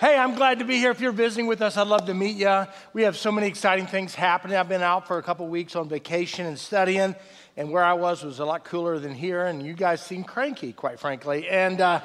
Hey, 0.00 0.16
I'm 0.16 0.34
glad 0.34 0.60
to 0.60 0.64
be 0.64 0.78
here. 0.78 0.90
If 0.90 1.02
you're 1.02 1.12
visiting 1.12 1.46
with 1.46 1.60
us, 1.60 1.76
I'd 1.76 1.86
love 1.86 2.06
to 2.06 2.14
meet 2.14 2.38
you. 2.38 2.64
We 2.94 3.02
have 3.02 3.18
so 3.18 3.30
many 3.30 3.46
exciting 3.48 3.86
things 3.86 4.14
happening. 4.14 4.56
I've 4.56 4.66
been 4.66 4.80
out 4.80 5.06
for 5.06 5.18
a 5.18 5.22
couple 5.22 5.46
weeks 5.46 5.76
on 5.76 5.90
vacation 5.90 6.46
and 6.46 6.58
studying, 6.58 7.14
and 7.58 7.70
where 7.70 7.84
I 7.84 7.92
was 7.92 8.24
was 8.24 8.38
a 8.38 8.46
lot 8.46 8.64
cooler 8.64 8.98
than 8.98 9.14
here, 9.14 9.44
and 9.44 9.62
you 9.62 9.74
guys 9.74 10.00
seem 10.00 10.24
cranky, 10.24 10.72
quite 10.72 10.98
frankly. 10.98 11.46
And 11.50 11.82
uh, 11.82 12.00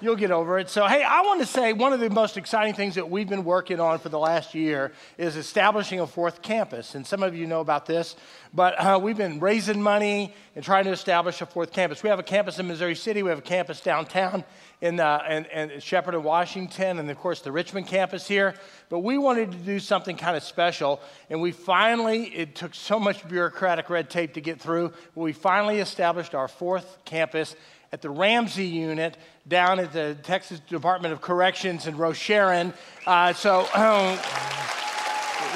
you'll 0.00 0.16
get 0.16 0.30
over 0.30 0.58
it. 0.58 0.68
So, 0.68 0.86
hey, 0.86 1.02
I 1.02 1.22
want 1.22 1.40
to 1.40 1.46
say 1.46 1.72
one 1.72 1.92
of 1.92 2.00
the 2.00 2.10
most 2.10 2.36
exciting 2.36 2.74
things 2.74 2.94
that 2.96 3.10
we've 3.10 3.28
been 3.28 3.44
working 3.44 3.80
on 3.80 3.98
for 3.98 4.08
the 4.08 4.18
last 4.18 4.54
year 4.54 4.92
is 5.18 5.36
establishing 5.36 6.00
a 6.00 6.06
fourth 6.06 6.42
campus. 6.42 6.94
And 6.94 7.06
some 7.06 7.22
of 7.22 7.34
you 7.34 7.46
know 7.46 7.60
about 7.60 7.86
this, 7.86 8.16
but 8.52 8.74
uh, 8.78 8.98
we've 9.00 9.16
been 9.16 9.40
raising 9.40 9.82
money 9.82 10.34
and 10.54 10.64
trying 10.64 10.84
to 10.84 10.90
establish 10.90 11.40
a 11.40 11.46
fourth 11.46 11.72
campus. 11.72 12.02
We 12.02 12.08
have 12.10 12.18
a 12.18 12.24
campus 12.24 12.58
in 12.58 12.66
Missouri 12.66 12.94
City, 12.94 13.22
we 13.22 13.30
have 13.30 13.38
a 13.38 13.42
campus 13.42 13.80
downtown 13.80 14.44
in, 14.80 15.00
uh, 15.00 15.24
in, 15.28 15.44
in 15.46 15.80
Shepherd 15.80 16.14
and 16.14 16.24
Washington, 16.24 16.98
and 16.98 17.10
of 17.10 17.18
course 17.18 17.40
the 17.40 17.52
Richmond 17.52 17.86
campus 17.86 18.28
here. 18.28 18.54
But 18.88 19.00
we 19.00 19.18
wanted 19.18 19.52
to 19.52 19.58
do 19.58 19.80
something 19.80 20.16
kind 20.16 20.36
of 20.36 20.42
special, 20.42 21.00
and 21.30 21.40
we 21.40 21.52
finally, 21.52 22.24
it 22.24 22.54
took 22.54 22.74
so 22.74 23.00
much 23.00 23.26
bureaucratic 23.26 23.90
red 23.90 24.10
tape 24.10 24.34
to 24.34 24.40
get 24.40 24.60
through, 24.60 24.92
we 25.14 25.32
finally 25.32 25.80
established 25.80 26.34
our 26.34 26.48
fourth 26.48 26.98
campus 27.04 27.56
at 27.94 28.02
the 28.02 28.10
Ramsey 28.10 28.66
unit 28.66 29.16
down 29.46 29.78
at 29.78 29.92
the 29.92 30.16
Texas 30.22 30.60
Department 30.60 31.12
of 31.12 31.20
Corrections 31.20 31.86
in 31.86 31.96
Rosharon. 31.96 32.72
Uh, 33.06 33.32
so, 33.34 33.60
um, 33.74 34.18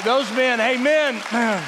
those 0.05 0.31
men, 0.35 0.59
hey, 0.59 0.77
men. 0.77 1.21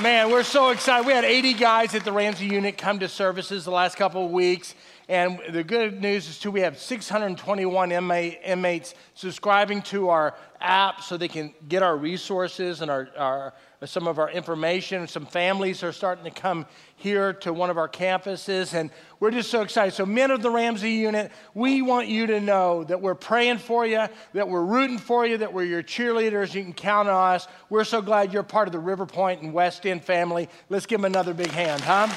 Man, 0.00 0.30
we're 0.30 0.42
so 0.42 0.70
excited. 0.70 1.06
We 1.06 1.12
had 1.12 1.26
80 1.26 1.52
guys 1.52 1.94
at 1.94 2.02
the 2.02 2.12
Ramsey 2.12 2.46
unit 2.46 2.78
come 2.78 3.00
to 3.00 3.08
services 3.08 3.66
the 3.66 3.70
last 3.70 3.96
couple 3.96 4.24
of 4.24 4.30
weeks. 4.30 4.74
And 5.12 5.40
the 5.50 5.62
good 5.62 6.00
news 6.00 6.26
is, 6.26 6.38
too, 6.38 6.50
we 6.50 6.62
have 6.62 6.78
621 6.78 7.92
inmates 7.92 8.94
subscribing 9.12 9.82
to 9.82 10.08
our 10.08 10.34
app 10.58 11.02
so 11.02 11.18
they 11.18 11.28
can 11.28 11.52
get 11.68 11.82
our 11.82 11.94
resources 11.98 12.80
and 12.80 12.90
our, 12.90 13.10
our, 13.18 13.54
some 13.84 14.06
of 14.06 14.18
our 14.18 14.30
information. 14.30 15.06
Some 15.06 15.26
families 15.26 15.82
are 15.82 15.92
starting 15.92 16.24
to 16.24 16.30
come 16.30 16.64
here 16.96 17.34
to 17.34 17.52
one 17.52 17.68
of 17.68 17.76
our 17.76 17.90
campuses, 17.90 18.72
and 18.72 18.88
we're 19.20 19.32
just 19.32 19.50
so 19.50 19.60
excited. 19.60 19.92
So, 19.92 20.06
men 20.06 20.30
of 20.30 20.40
the 20.40 20.48
Ramsey 20.48 20.92
unit, 20.92 21.30
we 21.52 21.82
want 21.82 22.08
you 22.08 22.28
to 22.28 22.40
know 22.40 22.82
that 22.84 23.02
we're 23.02 23.14
praying 23.14 23.58
for 23.58 23.84
you, 23.84 24.06
that 24.32 24.48
we're 24.48 24.64
rooting 24.64 24.96
for 24.96 25.26
you, 25.26 25.36
that 25.36 25.52
we're 25.52 25.64
your 25.64 25.82
cheerleaders. 25.82 26.54
You 26.54 26.62
can 26.62 26.72
count 26.72 27.10
on 27.10 27.34
us. 27.34 27.48
We're 27.68 27.84
so 27.84 28.00
glad 28.00 28.32
you're 28.32 28.44
part 28.44 28.66
of 28.66 28.72
the 28.72 28.78
River 28.78 29.04
Point 29.04 29.42
and 29.42 29.52
West 29.52 29.84
End 29.84 30.02
family. 30.02 30.48
Let's 30.70 30.86
give 30.86 31.02
them 31.02 31.04
another 31.04 31.34
big 31.34 31.50
hand, 31.50 31.82
huh? 31.82 32.08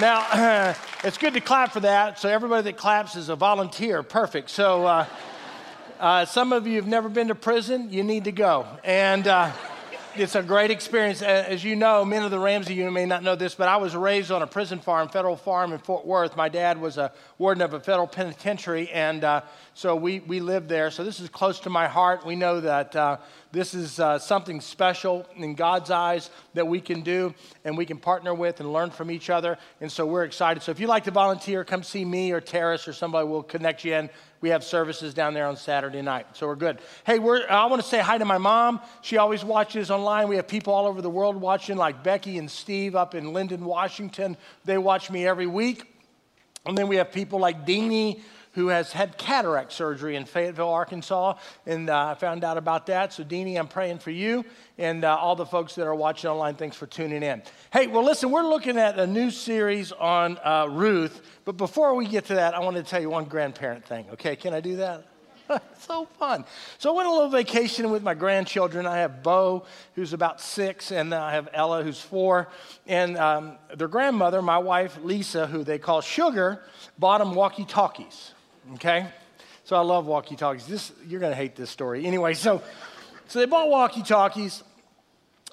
Now, 0.00 0.74
it's 1.04 1.18
good 1.18 1.34
to 1.34 1.40
clap 1.40 1.72
for 1.72 1.80
that. 1.80 2.18
So, 2.18 2.28
everybody 2.28 2.62
that 2.64 2.76
claps 2.76 3.14
is 3.16 3.28
a 3.28 3.36
volunteer. 3.36 4.02
Perfect. 4.02 4.50
So, 4.50 4.86
uh, 4.86 5.06
uh, 6.00 6.24
some 6.24 6.52
of 6.52 6.66
you 6.66 6.76
have 6.76 6.86
never 6.86 7.08
been 7.08 7.28
to 7.28 7.34
prison, 7.34 7.90
you 7.90 8.02
need 8.02 8.24
to 8.24 8.32
go. 8.32 8.66
And 8.82 9.28
uh, 9.28 9.52
it's 10.14 10.34
a 10.34 10.42
great 10.42 10.70
experience. 10.70 11.22
As 11.22 11.64
you 11.64 11.76
know, 11.76 12.04
men 12.04 12.22
of 12.22 12.30
the 12.30 12.38
Ramsey 12.38 12.74
unit 12.74 12.92
may 12.92 13.06
not 13.06 13.22
know 13.22 13.34
this, 13.34 13.54
but 13.54 13.68
I 13.68 13.76
was 13.76 13.96
raised 13.96 14.30
on 14.30 14.42
a 14.42 14.46
prison 14.46 14.78
farm, 14.78 15.08
federal 15.08 15.36
farm 15.36 15.72
in 15.72 15.78
Fort 15.78 16.06
Worth. 16.06 16.36
My 16.36 16.48
dad 16.48 16.80
was 16.80 16.98
a 16.98 17.12
warden 17.38 17.62
of 17.62 17.72
a 17.72 17.80
federal 17.80 18.06
penitentiary, 18.06 18.90
and 18.90 19.24
uh, 19.24 19.40
so 19.74 19.96
we, 19.96 20.20
we 20.20 20.40
lived 20.40 20.68
there. 20.68 20.90
So, 20.90 21.04
this 21.04 21.20
is 21.20 21.28
close 21.28 21.60
to 21.60 21.70
my 21.70 21.88
heart. 21.88 22.26
We 22.26 22.36
know 22.36 22.60
that 22.60 22.94
uh, 22.94 23.18
this 23.52 23.74
is 23.74 24.00
uh, 24.00 24.18
something 24.18 24.60
special 24.60 25.26
in 25.36 25.54
God's 25.54 25.90
eyes 25.90 26.30
that 26.54 26.66
we 26.66 26.80
can 26.80 27.02
do 27.02 27.34
and 27.64 27.76
we 27.76 27.84
can 27.84 27.98
partner 27.98 28.34
with 28.34 28.60
and 28.60 28.72
learn 28.72 28.90
from 28.90 29.10
each 29.10 29.30
other. 29.30 29.58
And 29.80 29.92
so 29.92 30.06
we're 30.06 30.24
excited. 30.24 30.62
So 30.62 30.72
if 30.72 30.80
you'd 30.80 30.88
like 30.88 31.04
to 31.04 31.10
volunteer, 31.10 31.64
come 31.64 31.82
see 31.82 32.04
me 32.04 32.32
or 32.32 32.40
Terrace 32.40 32.88
or 32.88 32.92
somebody 32.92 33.28
We'll 33.28 33.42
connect 33.42 33.84
you 33.84 33.94
in. 33.94 34.10
We 34.42 34.50
have 34.50 34.64
services 34.64 35.14
down 35.14 35.34
there 35.34 35.46
on 35.46 35.56
Saturday 35.56 36.02
night. 36.02 36.26
So 36.34 36.48
we're 36.48 36.56
good. 36.56 36.80
Hey, 37.06 37.20
we're, 37.20 37.48
I 37.48 37.64
want 37.66 37.80
to 37.80 37.88
say 37.88 38.00
hi 38.00 38.18
to 38.18 38.24
my 38.24 38.38
mom. 38.38 38.80
She 39.00 39.16
always 39.16 39.44
watches 39.44 39.88
online. 39.90 40.28
We 40.28 40.36
have 40.36 40.48
people 40.48 40.74
all 40.74 40.86
over 40.86 41.00
the 41.00 41.08
world 41.08 41.36
watching, 41.36 41.76
like 41.76 42.02
Becky 42.02 42.38
and 42.38 42.50
Steve 42.50 42.96
up 42.96 43.14
in 43.14 43.26
Lynden, 43.26 43.60
Washington. 43.60 44.36
They 44.64 44.78
watch 44.78 45.10
me 45.10 45.26
every 45.26 45.46
week. 45.46 45.94
And 46.66 46.76
then 46.76 46.88
we 46.88 46.96
have 46.96 47.12
people 47.12 47.38
like 47.38 47.64
Deanie 47.64 48.20
who 48.52 48.68
has 48.68 48.92
had 48.92 49.16
cataract 49.16 49.72
surgery 49.72 50.16
in 50.16 50.24
Fayetteville, 50.24 50.68
Arkansas. 50.68 51.34
And 51.66 51.88
uh, 51.88 52.08
I 52.08 52.14
found 52.14 52.44
out 52.44 52.58
about 52.58 52.86
that. 52.86 53.12
So, 53.12 53.24
Deanie, 53.24 53.58
I'm 53.58 53.68
praying 53.68 53.98
for 53.98 54.10
you 54.10 54.44
and 54.78 55.04
uh, 55.04 55.16
all 55.16 55.36
the 55.36 55.46
folks 55.46 55.74
that 55.76 55.86
are 55.86 55.94
watching 55.94 56.30
online. 56.30 56.54
Thanks 56.54 56.76
for 56.76 56.86
tuning 56.86 57.22
in. 57.22 57.42
Hey, 57.72 57.86
well, 57.86 58.04
listen, 58.04 58.30
we're 58.30 58.48
looking 58.48 58.78
at 58.78 58.98
a 58.98 59.06
new 59.06 59.30
series 59.30 59.92
on 59.92 60.38
uh, 60.44 60.68
Ruth. 60.70 61.22
But 61.44 61.56
before 61.56 61.94
we 61.94 62.06
get 62.06 62.26
to 62.26 62.34
that, 62.34 62.54
I 62.54 62.60
want 62.60 62.76
to 62.76 62.82
tell 62.82 63.00
you 63.00 63.10
one 63.10 63.24
grandparent 63.24 63.84
thing. 63.84 64.06
Okay, 64.12 64.36
can 64.36 64.52
I 64.52 64.60
do 64.60 64.76
that? 64.76 65.06
so 65.78 66.04
fun. 66.18 66.44
So 66.78 66.92
I 66.92 66.96
went 66.96 67.08
on 67.08 67.14
a 67.14 67.16
little 67.16 67.30
vacation 67.30 67.90
with 67.90 68.02
my 68.02 68.14
grandchildren. 68.14 68.86
I 68.86 68.98
have 68.98 69.22
Bo, 69.22 69.64
who's 69.94 70.12
about 70.12 70.40
six, 70.40 70.92
and 70.92 71.14
I 71.14 71.32
have 71.32 71.48
Ella, 71.52 71.82
who's 71.82 72.00
four. 72.00 72.48
And 72.86 73.16
um, 73.16 73.56
their 73.74 73.88
grandmother, 73.88 74.42
my 74.42 74.58
wife 74.58 74.98
Lisa, 75.02 75.46
who 75.46 75.64
they 75.64 75.78
call 75.78 76.00
Sugar, 76.00 76.62
bought 76.98 77.18
them 77.18 77.34
walkie 77.34 77.64
talkies 77.64 78.32
okay? 78.74 79.06
So 79.64 79.76
I 79.76 79.80
love 79.80 80.06
walkie 80.06 80.36
talkies. 80.36 80.66
This, 80.66 80.92
you're 81.06 81.20
going 81.20 81.32
to 81.32 81.36
hate 81.36 81.54
this 81.54 81.70
story. 81.70 82.04
Anyway, 82.04 82.34
so, 82.34 82.62
so 83.28 83.38
they 83.38 83.46
bought 83.46 83.68
walkie 83.68 84.02
talkies. 84.02 84.62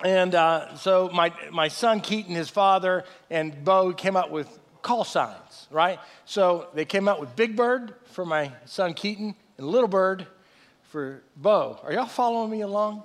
And 0.03 0.33
uh, 0.33 0.75
so 0.77 1.09
my, 1.13 1.33
my 1.51 1.67
son 1.67 1.99
Keaton, 1.99 2.33
his 2.33 2.49
father, 2.49 3.03
and 3.29 3.63
Bo 3.63 3.93
came 3.93 4.15
up 4.15 4.31
with 4.31 4.47
call 4.81 5.03
signs, 5.03 5.67
right? 5.69 5.99
So 6.25 6.67
they 6.73 6.85
came 6.85 7.07
out 7.07 7.19
with 7.19 7.35
Big 7.35 7.55
Bird 7.55 7.93
for 8.05 8.25
my 8.25 8.51
son 8.65 8.93
Keaton 8.93 9.35
and 9.57 9.67
Little 9.67 9.89
Bird 9.89 10.25
for 10.83 11.21
Bo. 11.35 11.79
Are 11.83 11.93
y'all 11.93 12.05
following 12.05 12.49
me 12.49 12.61
along? 12.61 13.03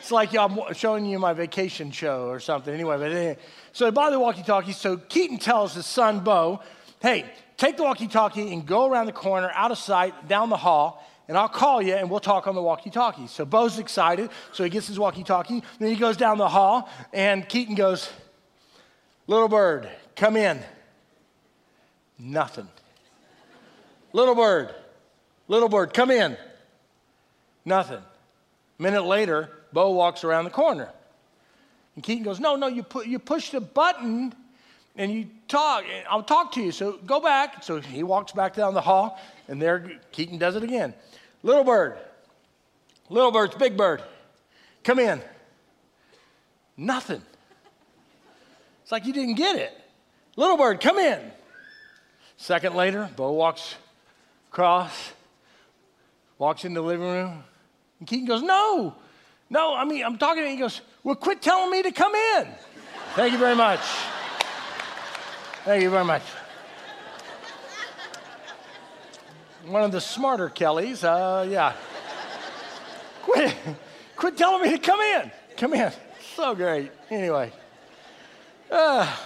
It's 0.00 0.10
like 0.10 0.32
y'all 0.32 0.72
showing 0.72 1.04
you 1.04 1.18
my 1.18 1.32
vacation 1.32 1.90
show 1.90 2.26
or 2.26 2.40
something. 2.40 2.72
Anyway, 2.72 2.96
but 2.96 3.12
anyway. 3.12 3.36
so 3.72 3.84
they 3.84 3.90
bought 3.90 4.10
the 4.10 4.18
walkie 4.18 4.42
talkie. 4.42 4.72
So 4.72 4.96
Keaton 4.96 5.38
tells 5.38 5.74
his 5.74 5.86
son 5.86 6.20
Bo, 6.20 6.60
hey, 7.00 7.30
take 7.60 7.76
the 7.76 7.82
walkie 7.82 8.08
talkie 8.08 8.52
and 8.54 8.66
go 8.66 8.90
around 8.90 9.04
the 9.04 9.12
corner, 9.12 9.52
out 9.54 9.70
of 9.70 9.76
sight, 9.76 10.26
down 10.26 10.48
the 10.48 10.56
hall, 10.56 11.06
and 11.28 11.36
I'll 11.36 11.48
call 11.48 11.82
you 11.82 11.94
and 11.94 12.10
we'll 12.10 12.18
talk 12.18 12.46
on 12.46 12.54
the 12.54 12.62
walkie 12.62 12.90
talkie. 12.90 13.26
So 13.26 13.44
Bo's 13.44 13.78
excited, 13.78 14.30
so 14.52 14.64
he 14.64 14.70
gets 14.70 14.86
his 14.86 14.98
walkie 14.98 15.22
talkie. 15.22 15.62
Then 15.78 15.90
he 15.90 15.96
goes 15.96 16.16
down 16.16 16.38
the 16.38 16.48
hall, 16.48 16.88
and 17.12 17.46
Keaton 17.48 17.74
goes, 17.74 18.10
Little 19.26 19.48
bird, 19.48 19.88
come 20.16 20.36
in. 20.36 20.58
Nothing. 22.18 22.68
Little 24.12 24.34
bird, 24.34 24.74
little 25.46 25.68
bird, 25.68 25.92
come 25.92 26.10
in. 26.10 26.36
Nothing. 27.64 28.02
A 28.78 28.82
minute 28.82 29.04
later, 29.04 29.50
Bo 29.72 29.90
walks 29.90 30.24
around 30.24 30.44
the 30.44 30.50
corner. 30.50 30.88
And 31.94 32.02
Keaton 32.02 32.24
goes, 32.24 32.40
No, 32.40 32.56
no, 32.56 32.68
you, 32.68 32.82
pu- 32.82 33.06
you 33.06 33.18
pushed 33.18 33.52
a 33.52 33.60
button 33.60 34.34
and 34.96 35.12
you 35.12 35.28
talk, 35.48 35.84
I'll 36.08 36.22
talk 36.22 36.52
to 36.52 36.62
you. 36.62 36.72
So 36.72 36.98
go 37.06 37.20
back. 37.20 37.62
So 37.62 37.80
he 37.80 38.02
walks 38.02 38.32
back 38.32 38.54
down 38.54 38.74
the 38.74 38.80
hall, 38.80 39.20
and 39.48 39.60
there 39.60 40.00
Keaton 40.12 40.38
does 40.38 40.56
it 40.56 40.62
again. 40.62 40.94
Little 41.42 41.64
bird, 41.64 41.96
little 43.08 43.32
bird's 43.32 43.54
big 43.54 43.76
bird, 43.76 44.02
come 44.84 44.98
in. 44.98 45.20
Nothing. 46.76 47.22
It's 48.82 48.92
like 48.92 49.06
you 49.06 49.12
didn't 49.12 49.34
get 49.34 49.56
it. 49.56 49.72
Little 50.36 50.56
bird, 50.56 50.80
come 50.80 50.98
in. 50.98 51.20
Second 52.36 52.74
later, 52.74 53.08
Bo 53.16 53.32
walks 53.32 53.76
across, 54.50 55.12
walks 56.38 56.64
in 56.64 56.72
the 56.72 56.80
living 56.80 57.06
room, 57.06 57.44
and 57.98 58.08
Keaton 58.08 58.26
goes, 58.26 58.42
No, 58.42 58.94
no, 59.50 59.74
I 59.74 59.84
mean, 59.84 60.04
I'm 60.04 60.16
talking 60.16 60.42
to 60.42 60.48
him. 60.48 60.56
He 60.56 60.60
goes, 60.60 60.80
Well, 61.04 61.14
quit 61.14 61.42
telling 61.42 61.70
me 61.70 61.82
to 61.82 61.92
come 61.92 62.14
in. 62.14 62.48
Thank 63.14 63.32
you 63.32 63.38
very 63.38 63.56
much. 63.56 63.80
Thank 65.70 65.84
you 65.84 65.90
very 65.90 66.04
much. 66.04 66.22
One 69.66 69.84
of 69.84 69.92
the 69.92 70.00
smarter 70.00 70.48
Kellys, 70.48 71.04
uh, 71.04 71.46
yeah. 71.48 71.74
quit, 73.22 73.54
quit 74.16 74.36
telling 74.36 74.62
me 74.62 74.76
to 74.76 74.78
come 74.78 74.98
in. 74.98 75.30
Come 75.56 75.74
in. 75.74 75.92
So 76.34 76.56
great. 76.56 76.90
Anyway, 77.08 77.52
uh, 78.68 79.16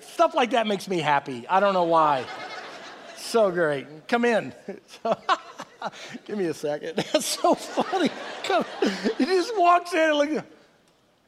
stuff 0.00 0.36
like 0.36 0.52
that 0.52 0.68
makes 0.68 0.86
me 0.86 1.00
happy. 1.00 1.44
I 1.48 1.58
don't 1.58 1.74
know 1.74 1.82
why. 1.82 2.24
So 3.16 3.50
great. 3.50 4.06
Come 4.06 4.24
in. 4.24 4.54
Give 6.24 6.38
me 6.38 6.44
a 6.44 6.54
second. 6.54 6.98
That's 7.12 7.26
so 7.26 7.56
funny. 7.56 8.10
Come, 8.44 8.64
he 9.18 9.24
just 9.24 9.52
walks 9.56 9.92
in 9.92 10.20
and 10.20 10.44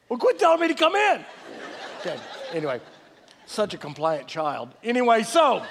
well, 0.07 0.17
quit 0.17 0.39
telling 0.39 0.61
me 0.61 0.69
to 0.69 0.73
come 0.73 0.95
in. 0.95 1.25
Okay. 1.99 2.17
Anyway. 2.53 2.79
Such 3.47 3.73
a 3.73 3.77
compliant 3.77 4.27
child. 4.27 4.69
Anyway, 4.83 5.23
so 5.23 5.63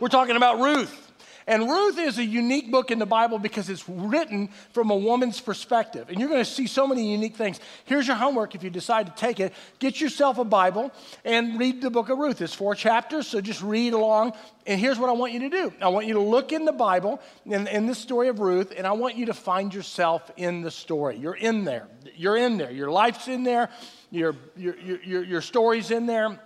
we're 0.00 0.08
talking 0.08 0.36
about 0.36 0.60
Ruth. 0.60 1.02
And 1.46 1.68
Ruth 1.68 1.98
is 1.98 2.18
a 2.18 2.24
unique 2.24 2.70
book 2.70 2.90
in 2.90 2.98
the 2.98 3.06
Bible 3.06 3.38
because 3.38 3.68
it's 3.68 3.86
written 3.86 4.48
from 4.72 4.90
a 4.90 4.96
woman's 4.96 5.40
perspective. 5.40 6.08
And 6.08 6.18
you're 6.18 6.30
going 6.30 6.42
to 6.42 6.50
see 6.50 6.66
so 6.66 6.86
many 6.86 7.12
unique 7.12 7.36
things. 7.36 7.60
Here's 7.84 8.06
your 8.06 8.16
homework 8.16 8.54
if 8.54 8.62
you 8.62 8.70
decide 8.70 9.06
to 9.06 9.12
take 9.12 9.40
it 9.40 9.52
get 9.78 10.00
yourself 10.00 10.38
a 10.38 10.44
Bible 10.44 10.90
and 11.22 11.58
read 11.58 11.82
the 11.82 11.90
book 11.90 12.08
of 12.08 12.18
Ruth. 12.18 12.40
It's 12.40 12.54
four 12.54 12.74
chapters, 12.74 13.26
so 13.26 13.42
just 13.42 13.62
read 13.62 13.92
along. 13.92 14.32
And 14.66 14.80
here's 14.80 14.98
what 14.98 15.10
I 15.10 15.12
want 15.12 15.34
you 15.34 15.40
to 15.40 15.50
do 15.50 15.72
I 15.82 15.88
want 15.88 16.06
you 16.06 16.14
to 16.14 16.20
look 16.20 16.52
in 16.52 16.64
the 16.64 16.72
Bible, 16.72 17.20
in, 17.44 17.66
in 17.66 17.86
the 17.86 17.94
story 17.94 18.28
of 18.28 18.40
Ruth, 18.40 18.72
and 18.74 18.86
I 18.86 18.92
want 18.92 19.16
you 19.16 19.26
to 19.26 19.34
find 19.34 19.74
yourself 19.74 20.30
in 20.38 20.62
the 20.62 20.70
story. 20.70 21.18
You're 21.18 21.36
in 21.36 21.64
there. 21.64 21.88
You're 22.16 22.38
in 22.38 22.56
there. 22.56 22.70
Your 22.70 22.90
life's 22.90 23.28
in 23.28 23.42
there, 23.44 23.68
your, 24.10 24.34
your, 24.56 24.78
your, 24.78 25.22
your 25.22 25.40
story's 25.42 25.90
in 25.90 26.06
there 26.06 26.40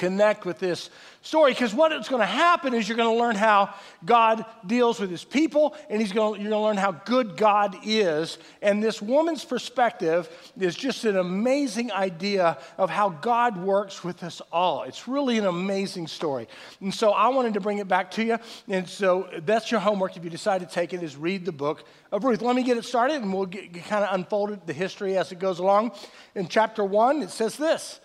connect 0.00 0.46
with 0.46 0.58
this 0.58 0.88
story 1.20 1.52
because 1.52 1.74
what 1.74 1.92
is 1.92 2.08
going 2.08 2.20
to 2.20 2.26
happen 2.26 2.72
is 2.72 2.88
you're 2.88 2.96
going 2.96 3.14
to 3.14 3.22
learn 3.22 3.36
how 3.36 3.74
God 4.02 4.46
deals 4.66 4.98
with 4.98 5.10
his 5.10 5.24
people 5.24 5.76
and 5.90 6.00
he's 6.00 6.12
going 6.12 6.34
to, 6.34 6.40
you're 6.40 6.48
going 6.48 6.62
to 6.62 6.66
learn 6.66 6.78
how 6.78 6.92
good 6.92 7.36
God 7.36 7.76
is. 7.84 8.38
And 8.62 8.82
this 8.82 9.02
woman's 9.02 9.44
perspective 9.44 10.30
is 10.58 10.74
just 10.74 11.04
an 11.04 11.18
amazing 11.18 11.92
idea 11.92 12.56
of 12.78 12.88
how 12.88 13.10
God 13.10 13.58
works 13.58 14.02
with 14.02 14.22
us 14.22 14.40
all. 14.50 14.84
It's 14.84 15.06
really 15.06 15.36
an 15.36 15.44
amazing 15.44 16.06
story. 16.06 16.48
And 16.80 16.94
so 16.94 17.10
I 17.10 17.28
wanted 17.28 17.52
to 17.54 17.60
bring 17.60 17.76
it 17.76 17.86
back 17.86 18.10
to 18.12 18.24
you. 18.24 18.38
And 18.68 18.88
so 18.88 19.28
that's 19.44 19.70
your 19.70 19.80
homework 19.80 20.16
if 20.16 20.24
you 20.24 20.30
decide 20.30 20.62
to 20.62 20.66
take 20.66 20.94
it 20.94 21.02
is 21.02 21.14
read 21.14 21.44
the 21.44 21.52
book 21.52 21.84
of 22.10 22.24
Ruth. 22.24 22.40
Let 22.40 22.56
me 22.56 22.62
get 22.62 22.78
it 22.78 22.86
started 22.86 23.20
and 23.20 23.34
we'll 23.34 23.44
get, 23.44 23.74
kind 23.84 24.02
of 24.02 24.14
unfold 24.14 24.66
the 24.66 24.72
history 24.72 25.18
as 25.18 25.30
it 25.30 25.38
goes 25.38 25.58
along. 25.58 25.92
In 26.34 26.48
chapter 26.48 26.82
1, 26.82 27.20
it 27.20 27.30
says 27.30 27.58
this 27.58 28.00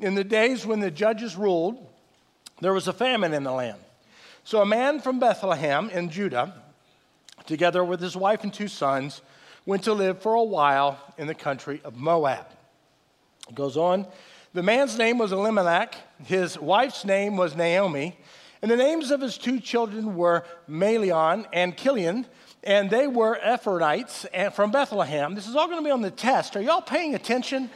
in 0.00 0.14
the 0.14 0.24
days 0.24 0.66
when 0.66 0.80
the 0.80 0.90
judges 0.90 1.36
ruled, 1.36 1.86
there 2.60 2.72
was 2.72 2.88
a 2.88 2.92
famine 2.92 3.32
in 3.32 3.44
the 3.44 3.52
land. 3.52 3.78
So 4.44 4.60
a 4.60 4.66
man 4.66 5.00
from 5.00 5.20
Bethlehem 5.20 5.90
in 5.90 6.10
Judah, 6.10 6.54
together 7.46 7.84
with 7.84 8.00
his 8.00 8.16
wife 8.16 8.42
and 8.42 8.52
two 8.52 8.68
sons, 8.68 9.22
went 9.66 9.84
to 9.84 9.92
live 9.92 10.20
for 10.20 10.34
a 10.34 10.42
while 10.42 10.98
in 11.18 11.26
the 11.26 11.34
country 11.34 11.80
of 11.84 11.96
Moab. 11.96 12.46
It 13.48 13.54
goes 13.54 13.76
on. 13.76 14.06
The 14.52 14.62
man's 14.62 14.98
name 14.98 15.18
was 15.18 15.32
Elimelech, 15.32 15.94
his 16.24 16.58
wife's 16.58 17.04
name 17.04 17.36
was 17.36 17.54
Naomi, 17.54 18.18
and 18.62 18.70
the 18.70 18.76
names 18.76 19.10
of 19.10 19.20
his 19.20 19.38
two 19.38 19.60
children 19.60 20.16
were 20.16 20.44
Mahlon 20.68 21.46
and 21.52 21.76
Chilion, 21.76 22.26
and 22.64 22.90
they 22.90 23.06
were 23.06 23.38
Ephrathites 23.42 24.52
from 24.52 24.70
Bethlehem. 24.70 25.34
This 25.34 25.46
is 25.46 25.56
all 25.56 25.66
going 25.66 25.78
to 25.78 25.84
be 25.84 25.90
on 25.90 26.02
the 26.02 26.10
test. 26.10 26.56
Are 26.56 26.60
y'all 26.60 26.82
paying 26.82 27.14
attention? 27.14 27.70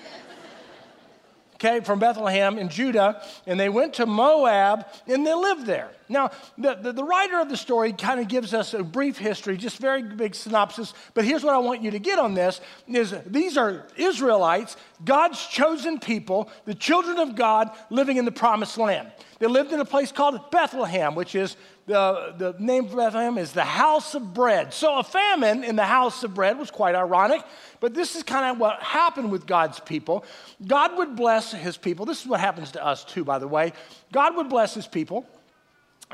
Okay, 1.64 1.81
from 1.81 1.99
Bethlehem 1.99 2.58
in 2.58 2.69
Judah, 2.69 3.22
and 3.46 3.58
they 3.58 3.69
went 3.69 3.94
to 3.94 4.06
Moab 4.06 4.87
and 5.06 5.26
they 5.26 5.34
lived 5.34 5.66
there. 5.66 5.90
Now, 6.08 6.31
the, 6.58 6.75
the, 6.75 6.93
the 6.93 7.05
writer 7.05 7.40
of 7.40 7.49
the 7.49 7.56
story 7.56 7.93
kind 7.93 8.20
of 8.20 8.28
gives 8.28 8.52
us 8.52 8.75
a 8.75 8.82
brief 8.82 9.16
history, 9.16 9.56
just 9.56 9.78
very 9.78 10.02
big 10.02 10.34
synopsis, 10.34 10.93
but 11.14 11.25
here's 11.25 11.43
what 11.43 11.55
I 11.55 11.58
want 11.58 11.82
you 11.82 11.90
to 11.93 11.99
get 11.99 12.19
on 12.19 12.34
this 12.34 12.61
is 12.87 13.14
these 13.26 13.56
are 13.56 13.87
Israelites, 13.96 14.76
God's 15.05 15.46
chosen 15.46 15.99
people, 15.99 16.50
the 16.66 16.75
children 16.75 17.19
of 17.19 17.34
God 17.34 17.70
living 17.88 18.19
in 18.19 18.26
the 18.26 18.32
promised 18.32 18.76
land. 18.76 19.11
They 19.38 19.46
lived 19.46 19.72
in 19.72 19.81
a 19.81 19.84
place 19.84 20.12
called 20.12 20.50
Bethlehem, 20.50 21.14
which 21.14 21.34
is 21.34 21.56
the, 21.86 22.34
the 22.38 22.54
name 22.58 22.86
of 22.86 22.96
Bethlehem 22.96 23.36
is 23.36 23.52
the 23.52 23.64
house 23.64 24.14
of 24.14 24.32
bread. 24.32 24.72
So 24.72 24.98
a 24.98 25.02
famine 25.02 25.64
in 25.64 25.76
the 25.76 25.84
house 25.84 26.25
of 26.25 26.34
bread 26.34 26.58
was 26.58 26.70
quite 26.70 26.94
ironic, 26.94 27.42
but 27.81 27.92
this 27.94 28.16
is 28.16 28.22
kind 28.22 28.50
of 28.50 28.58
what 28.58 28.82
happened 28.82 29.31
with 29.31 29.46
God's 29.46 29.81
people. 29.81 30.25
God 30.66 30.96
would 30.96 31.14
bless 31.14 31.52
his 31.52 31.76
people. 31.76 32.06
This 32.06 32.22
is 32.22 32.26
what 32.26 32.40
happens 32.40 32.72
to 32.72 32.84
us 32.84 33.04
too, 33.04 33.25
by 33.25 33.38
the 33.38 33.48
way. 33.48 33.72
God 34.12 34.36
would 34.36 34.48
bless 34.48 34.75
his 34.75 34.86
people 34.86 35.26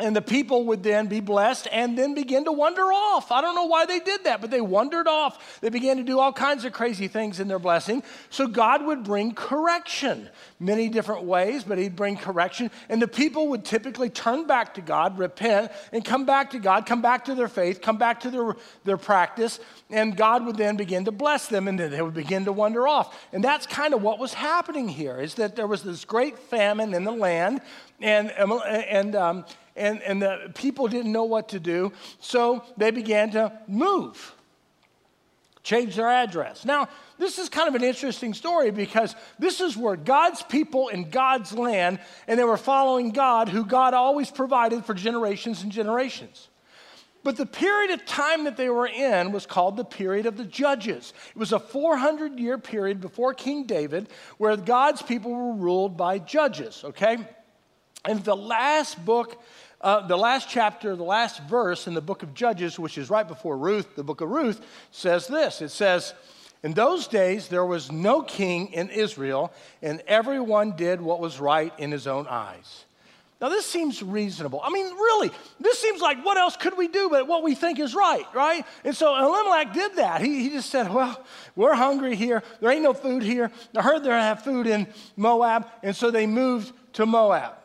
and 0.00 0.16
the 0.16 0.22
people 0.22 0.64
would 0.66 0.82
then 0.82 1.06
be 1.06 1.20
blessed 1.20 1.68
and 1.70 1.96
then 1.96 2.14
begin 2.14 2.44
to 2.44 2.52
wander 2.52 2.82
off. 2.82 3.30
I 3.30 3.40
don't 3.40 3.54
know 3.54 3.66
why 3.66 3.86
they 3.86 4.00
did 4.00 4.24
that, 4.24 4.40
but 4.40 4.50
they 4.50 4.60
wandered 4.60 5.06
off. 5.06 5.60
They 5.60 5.68
began 5.68 5.98
to 5.98 6.02
do 6.02 6.18
all 6.18 6.32
kinds 6.32 6.64
of 6.64 6.72
crazy 6.72 7.08
things 7.08 7.40
in 7.40 7.48
their 7.48 7.58
blessing. 7.58 8.02
So 8.30 8.46
God 8.46 8.84
would 8.84 9.04
bring 9.04 9.32
correction 9.32 10.28
many 10.58 10.88
different 10.88 11.24
ways, 11.24 11.64
but 11.64 11.78
He'd 11.78 11.96
bring 11.96 12.16
correction. 12.16 12.70
And 12.88 13.00
the 13.00 13.08
people 13.08 13.48
would 13.48 13.64
typically 13.64 14.10
turn 14.10 14.46
back 14.46 14.74
to 14.74 14.80
God, 14.80 15.18
repent, 15.18 15.72
and 15.92 16.04
come 16.04 16.26
back 16.26 16.50
to 16.50 16.58
God, 16.58 16.86
come 16.86 17.02
back 17.02 17.26
to 17.26 17.34
their 17.34 17.48
faith, 17.48 17.80
come 17.80 17.98
back 17.98 18.20
to 18.20 18.30
their, 18.30 18.56
their 18.84 18.96
practice. 18.96 19.60
And 19.90 20.16
God 20.16 20.46
would 20.46 20.56
then 20.56 20.76
begin 20.76 21.04
to 21.06 21.12
bless 21.12 21.48
them, 21.48 21.68
and 21.68 21.78
then 21.78 21.90
they 21.90 22.02
would 22.02 22.14
begin 22.14 22.44
to 22.46 22.52
wander 22.52 22.88
off. 22.88 23.16
And 23.32 23.42
that's 23.42 23.66
kind 23.66 23.94
of 23.94 24.02
what 24.02 24.18
was 24.18 24.34
happening 24.34 24.88
here 24.88 25.18
is 25.20 25.34
that 25.34 25.56
there 25.56 25.66
was 25.66 25.82
this 25.82 26.04
great 26.04 26.38
famine 26.38 26.94
in 26.94 27.04
the 27.04 27.12
land. 27.12 27.60
And, 28.00 28.30
and 28.30 29.14
um, 29.14 29.44
and, 29.76 30.02
and 30.02 30.20
the 30.20 30.52
people 30.54 30.88
didn't 30.88 31.12
know 31.12 31.24
what 31.24 31.50
to 31.50 31.60
do, 31.60 31.92
so 32.20 32.64
they 32.76 32.90
began 32.90 33.30
to 33.32 33.52
move, 33.66 34.34
change 35.62 35.96
their 35.96 36.08
address. 36.08 36.64
Now, 36.64 36.88
this 37.18 37.38
is 37.38 37.48
kind 37.48 37.68
of 37.68 37.74
an 37.74 37.84
interesting 37.84 38.34
story 38.34 38.70
because 38.70 39.14
this 39.38 39.60
is 39.60 39.76
where 39.76 39.96
God's 39.96 40.42
people 40.42 40.88
in 40.88 41.10
God's 41.10 41.52
land, 41.52 42.00
and 42.26 42.38
they 42.38 42.44
were 42.44 42.56
following 42.56 43.10
God, 43.10 43.48
who 43.48 43.64
God 43.64 43.94
always 43.94 44.30
provided 44.30 44.84
for 44.84 44.94
generations 44.94 45.62
and 45.62 45.70
generations. 45.70 46.48
But 47.22 47.36
the 47.36 47.46
period 47.46 47.90
of 47.90 48.06
time 48.06 48.44
that 48.44 48.56
they 48.56 48.70
were 48.70 48.86
in 48.86 49.30
was 49.32 49.44
called 49.44 49.76
the 49.76 49.84
period 49.84 50.24
of 50.24 50.38
the 50.38 50.44
judges. 50.44 51.12
It 51.30 51.38
was 51.38 51.52
a 51.52 51.58
400 51.58 52.38
year 52.38 52.56
period 52.56 53.00
before 53.00 53.34
King 53.34 53.64
David 53.64 54.08
where 54.38 54.56
God's 54.56 55.02
people 55.02 55.30
were 55.30 55.52
ruled 55.52 55.96
by 55.96 56.18
judges, 56.18 56.82
okay? 56.82 57.18
And 58.04 58.24
the 58.24 58.36
last 58.36 59.04
book 59.04 59.42
uh, 59.80 60.06
the 60.06 60.16
last 60.16 60.48
chapter, 60.48 60.94
the 60.94 61.02
last 61.02 61.42
verse 61.44 61.86
in 61.86 61.94
the 61.94 62.02
book 62.02 62.22
of 62.22 62.34
Judges, 62.34 62.78
which 62.78 62.98
is 62.98 63.08
right 63.08 63.26
before 63.26 63.56
Ruth, 63.56 63.96
the 63.96 64.04
book 64.04 64.20
of 64.20 64.28
Ruth, 64.28 64.60
says 64.90 65.26
this 65.26 65.62
It 65.62 65.70
says, 65.70 66.12
In 66.62 66.74
those 66.74 67.06
days 67.06 67.48
there 67.48 67.64
was 67.64 67.90
no 67.90 68.20
king 68.22 68.72
in 68.72 68.90
Israel, 68.90 69.52
and 69.80 70.02
everyone 70.06 70.76
did 70.76 71.00
what 71.00 71.18
was 71.18 71.40
right 71.40 71.72
in 71.78 71.90
his 71.90 72.06
own 72.06 72.26
eyes. 72.28 72.84
Now, 73.40 73.48
this 73.48 73.64
seems 73.64 74.02
reasonable. 74.02 74.60
I 74.62 74.68
mean, 74.68 74.84
really, 74.84 75.30
this 75.58 75.78
seems 75.78 76.02
like 76.02 76.22
what 76.22 76.36
else 76.36 76.58
could 76.58 76.76
we 76.76 76.88
do 76.88 77.08
but 77.08 77.26
what 77.26 77.42
we 77.42 77.54
think 77.54 77.78
is 77.78 77.94
right, 77.94 78.26
right? 78.34 78.66
And 78.84 78.94
so 78.94 79.16
Elimelech 79.16 79.72
did 79.72 79.96
that. 79.96 80.20
He, 80.20 80.42
he 80.42 80.50
just 80.50 80.68
said, 80.68 80.92
Well, 80.92 81.24
we're 81.56 81.74
hungry 81.74 82.16
here. 82.16 82.42
There 82.60 82.70
ain't 82.70 82.82
no 82.82 82.92
food 82.92 83.22
here. 83.22 83.50
I 83.74 83.80
heard 83.80 84.04
they 84.04 84.10
have 84.10 84.44
food 84.44 84.66
in 84.66 84.86
Moab. 85.16 85.68
And 85.82 85.96
so 85.96 86.10
they 86.10 86.26
moved 86.26 86.74
to 86.92 87.06
Moab. 87.06 87.59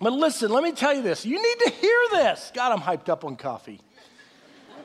But 0.00 0.14
listen, 0.14 0.50
let 0.50 0.64
me 0.64 0.72
tell 0.72 0.94
you 0.94 1.02
this. 1.02 1.26
You 1.26 1.40
need 1.40 1.64
to 1.66 1.70
hear 1.70 1.98
this. 2.12 2.50
God, 2.54 2.72
I'm 2.72 2.80
hyped 2.80 3.08
up 3.08 3.24
on 3.24 3.36
coffee. 3.36 3.80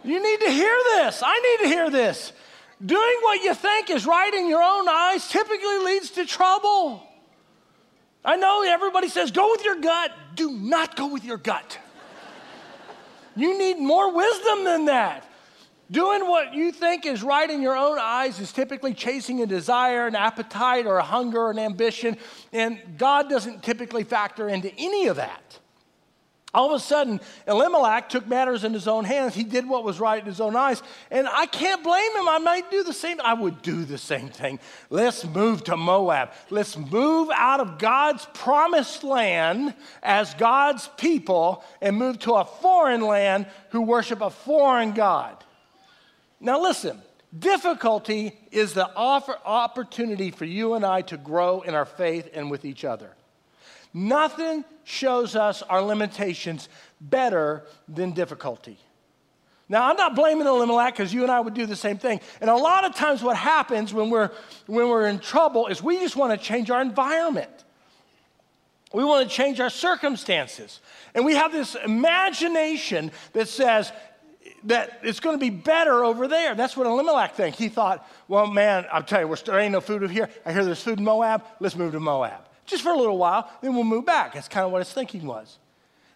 You 0.04 0.22
need 0.22 0.46
to 0.46 0.52
hear 0.52 0.78
this. 0.96 1.24
I 1.26 1.40
need 1.40 1.70
to 1.70 1.74
hear 1.74 1.90
this. 1.90 2.34
Doing 2.86 3.18
what 3.22 3.42
you 3.42 3.54
think 3.54 3.90
is 3.90 4.06
right 4.06 4.34
in 4.34 4.50
your 4.50 4.62
own 4.62 4.88
eyes 4.90 5.28
typically 5.30 5.80
leads 5.80 6.12
to 6.12 6.26
trouble. 6.26 7.02
I 8.24 8.36
know 8.36 8.64
everybody 8.64 9.08
says, 9.08 9.32
go 9.32 9.52
with 9.52 9.64
your 9.64 9.80
gut. 9.80 10.12
Do 10.36 10.52
not 10.52 10.96
go 10.96 11.08
with 11.08 11.24
your 11.24 11.38
gut. 11.38 11.80
you 13.36 13.58
need 13.58 13.80
more 13.80 14.14
wisdom 14.14 14.66
than 14.66 14.86
that. 14.86 15.26
Doing 15.92 16.28
what 16.28 16.54
you 16.54 16.72
think 16.72 17.06
is 17.06 17.22
right 17.22 17.50
in 17.50 17.62
your 17.62 17.76
own 17.76 18.00
eyes 18.00 18.40
is 18.40 18.52
typically 18.52 18.94
chasing 18.94 19.42
a 19.42 19.46
desire, 19.46 20.08
an 20.08 20.16
appetite, 20.16 20.88
or 20.88 20.98
a 20.98 21.04
hunger, 21.04 21.44
or 21.44 21.52
an 21.52 21.60
ambition, 21.60 22.18
and 22.52 22.80
God 22.98 23.30
doesn't 23.30 23.62
typically 23.62 24.04
factor 24.04 24.50
into 24.50 24.74
any 24.78 25.08
of 25.08 25.18
that. 25.18 25.60
All 26.56 26.74
of 26.74 26.82
a 26.82 26.84
sudden, 26.84 27.20
Elimelech 27.48 28.08
took 28.08 28.26
matters 28.28 28.64
in 28.64 28.74
his 28.74 28.88
own 28.88 29.04
hands. 29.04 29.36
He 29.36 29.44
did 29.44 29.68
what 29.68 29.84
was 29.84 30.00
right 30.00 30.22
in 30.22 30.26
his 30.26 30.40
own 30.40 30.56
eyes. 30.56 30.82
And 31.12 31.28
I 31.28 31.48
can't 31.48 31.84
blame 31.84 32.16
him. 32.16 32.30
I 32.30 32.40
might 32.40 32.72
do 32.72 32.82
the 32.82 32.94
same. 32.94 33.20
I 33.20 33.34
would 33.34 33.62
do 33.62 33.84
the 33.84 33.98
same 33.98 34.30
thing. 34.30 34.60
Let's 34.90 35.26
move 35.26 35.66
to 35.66 35.76
Moab. 35.76 36.32
Let's 36.50 36.78
move 36.78 37.30
out 37.36 37.60
of 37.60 37.78
God's 37.78 38.26
promised 38.34 39.04
land 39.04 39.74
as 40.02 40.34
God's 40.36 40.90
people 40.96 41.62
and 41.82 41.98
move 41.98 42.20
to 42.20 42.36
a 42.36 42.46
foreign 42.46 43.02
land 43.02 43.48
who 43.72 43.82
worship 43.82 44.22
a 44.22 44.30
foreign 44.30 44.94
God. 44.94 45.45
Now, 46.46 46.62
listen, 46.62 47.02
difficulty 47.38 48.38
is 48.52 48.74
the 48.74 48.88
opportunity 48.96 50.30
for 50.30 50.46
you 50.46 50.76
and 50.76 50.86
I 50.86 51.02
to 51.02 51.18
grow 51.18 51.62
in 51.62 51.74
our 51.74 51.86
faith 51.86 52.30
and 52.36 52.52
with 52.52 52.66
each 52.66 52.86
other. 52.86 53.10
Nothing 53.96 54.64
shows 54.84 55.36
us 55.36 55.64
our 55.64 55.82
limitations 55.82 56.70
better 57.02 57.64
than 57.88 58.12
difficulty. 58.12 58.78
Now, 59.68 59.90
I'm 59.90 59.96
not 59.96 60.16
blaming 60.16 60.46
Elimelech 60.46 60.94
because 60.94 61.12
you 61.12 61.24
and 61.24 61.32
I 61.32 61.40
would 61.40 61.56
do 61.56 61.66
the 61.66 61.76
same 61.76 61.98
thing. 61.98 62.22
And 62.40 62.48
a 62.48 62.56
lot 62.56 62.86
of 62.86 62.94
times, 62.94 63.24
what 63.24 63.36
happens 63.36 63.92
when 63.92 64.12
we're, 64.12 64.30
when 64.68 64.88
we're 64.88 65.08
in 65.08 65.18
trouble 65.18 65.66
is 65.66 65.82
we 65.82 65.98
just 65.98 66.16
want 66.16 66.32
to 66.32 66.38
change 66.38 66.70
our 66.70 66.80
environment. 66.80 67.50
We 68.94 69.04
want 69.04 69.28
to 69.28 69.36
change 69.36 69.60
our 69.60 69.72
circumstances. 69.72 70.80
And 71.16 71.26
we 71.26 71.34
have 71.34 71.52
this 71.52 71.76
imagination 71.84 73.12
that 73.34 73.48
says, 73.48 73.92
that 74.66 75.00
it's 75.04 75.20
going 75.20 75.36
to 75.36 75.40
be 75.40 75.50
better 75.50 76.04
over 76.04 76.28
there. 76.28 76.56
That's 76.56 76.76
what 76.76 76.88
Elimelech 76.88 77.36
thinks. 77.36 77.58
He 77.58 77.70
thought, 77.70 78.08
well, 78.28 78.48
man, 78.48 78.86
I'll 78.92 79.04
tell 79.04 79.22
you, 79.22 79.36
there 79.46 79.60
ain't 79.60 79.72
no 79.72 79.82
food 79.82 80.10
here. 80.10 80.30
I 80.46 80.54
hear 80.54 80.66
there's 80.66 80.82
food 80.82 81.00
in 81.00 81.06
Moab. 81.06 81.44
Let's 81.60 81.76
move 81.76 81.94
to 81.94 82.00
Moab. 82.00 82.42
Just 82.66 82.84
for 82.84 82.92
a 82.92 82.98
little 82.98 83.18
while, 83.18 83.50
then 83.62 83.76
we'll 83.76 83.84
move 83.84 84.06
back. 84.06 84.34
That's 84.34 84.48
kind 84.48 84.66
of 84.66 84.72
what 84.72 84.80
his 84.80 84.92
thinking 84.92 85.26
was. 85.26 85.58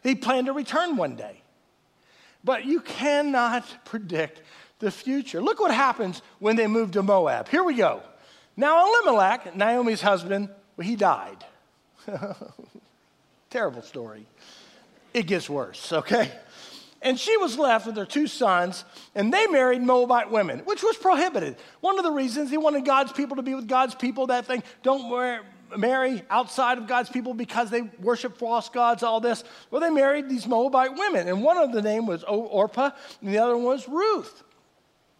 He 0.01 0.15
planned 0.15 0.47
to 0.47 0.53
return 0.53 0.95
one 0.95 1.15
day. 1.15 1.41
But 2.43 2.65
you 2.65 2.79
cannot 2.79 3.65
predict 3.85 4.41
the 4.79 4.91
future. 4.91 5.41
Look 5.41 5.59
what 5.59 5.73
happens 5.73 6.21
when 6.39 6.55
they 6.55 6.67
move 6.67 6.91
to 6.91 7.03
Moab. 7.03 7.49
Here 7.49 7.63
we 7.63 7.75
go. 7.75 8.01
Now, 8.55 8.85
Elimelech, 8.85 9.55
Naomi's 9.55 10.01
husband, 10.01 10.49
well, 10.75 10.87
he 10.87 10.95
died. 10.95 11.45
Terrible 13.49 13.81
story. 13.81 14.25
It 15.13 15.27
gets 15.27 15.49
worse, 15.49 15.91
okay? 15.91 16.31
And 17.01 17.17
she 17.19 17.37
was 17.37 17.57
left 17.57 17.87
with 17.87 17.95
her 17.95 18.05
two 18.05 18.27
sons, 18.27 18.83
and 19.15 19.33
they 19.33 19.47
married 19.47 19.81
Moabite 19.81 20.29
women, 20.31 20.59
which 20.59 20.83
was 20.83 20.97
prohibited. 20.97 21.55
One 21.79 21.97
of 21.97 22.03
the 22.03 22.11
reasons 22.11 22.49
he 22.49 22.57
wanted 22.57 22.83
God's 22.83 23.13
people 23.13 23.37
to 23.37 23.41
be 23.41 23.55
with 23.55 23.67
God's 23.67 23.95
people, 23.95 24.27
that 24.27 24.45
thing, 24.45 24.63
don't 24.83 25.43
marry 25.77 26.23
outside 26.29 26.77
of 26.77 26.87
God's 26.87 27.09
people 27.09 27.33
because 27.33 27.69
they 27.69 27.83
worship 28.01 28.37
false 28.37 28.67
gods, 28.67 29.01
all 29.01 29.21
this. 29.21 29.45
Well, 29.71 29.79
they 29.79 29.89
married 29.89 30.27
these 30.27 30.45
Moabite 30.45 30.95
women, 30.95 31.29
and 31.29 31.41
one 31.41 31.57
of 31.57 31.71
the 31.71 31.81
name 31.81 32.05
was 32.05 32.23
Orpah, 32.23 32.89
and 33.21 33.33
the 33.33 33.37
other 33.37 33.55
one 33.55 33.65
was 33.65 33.87
Ruth. 33.87 34.43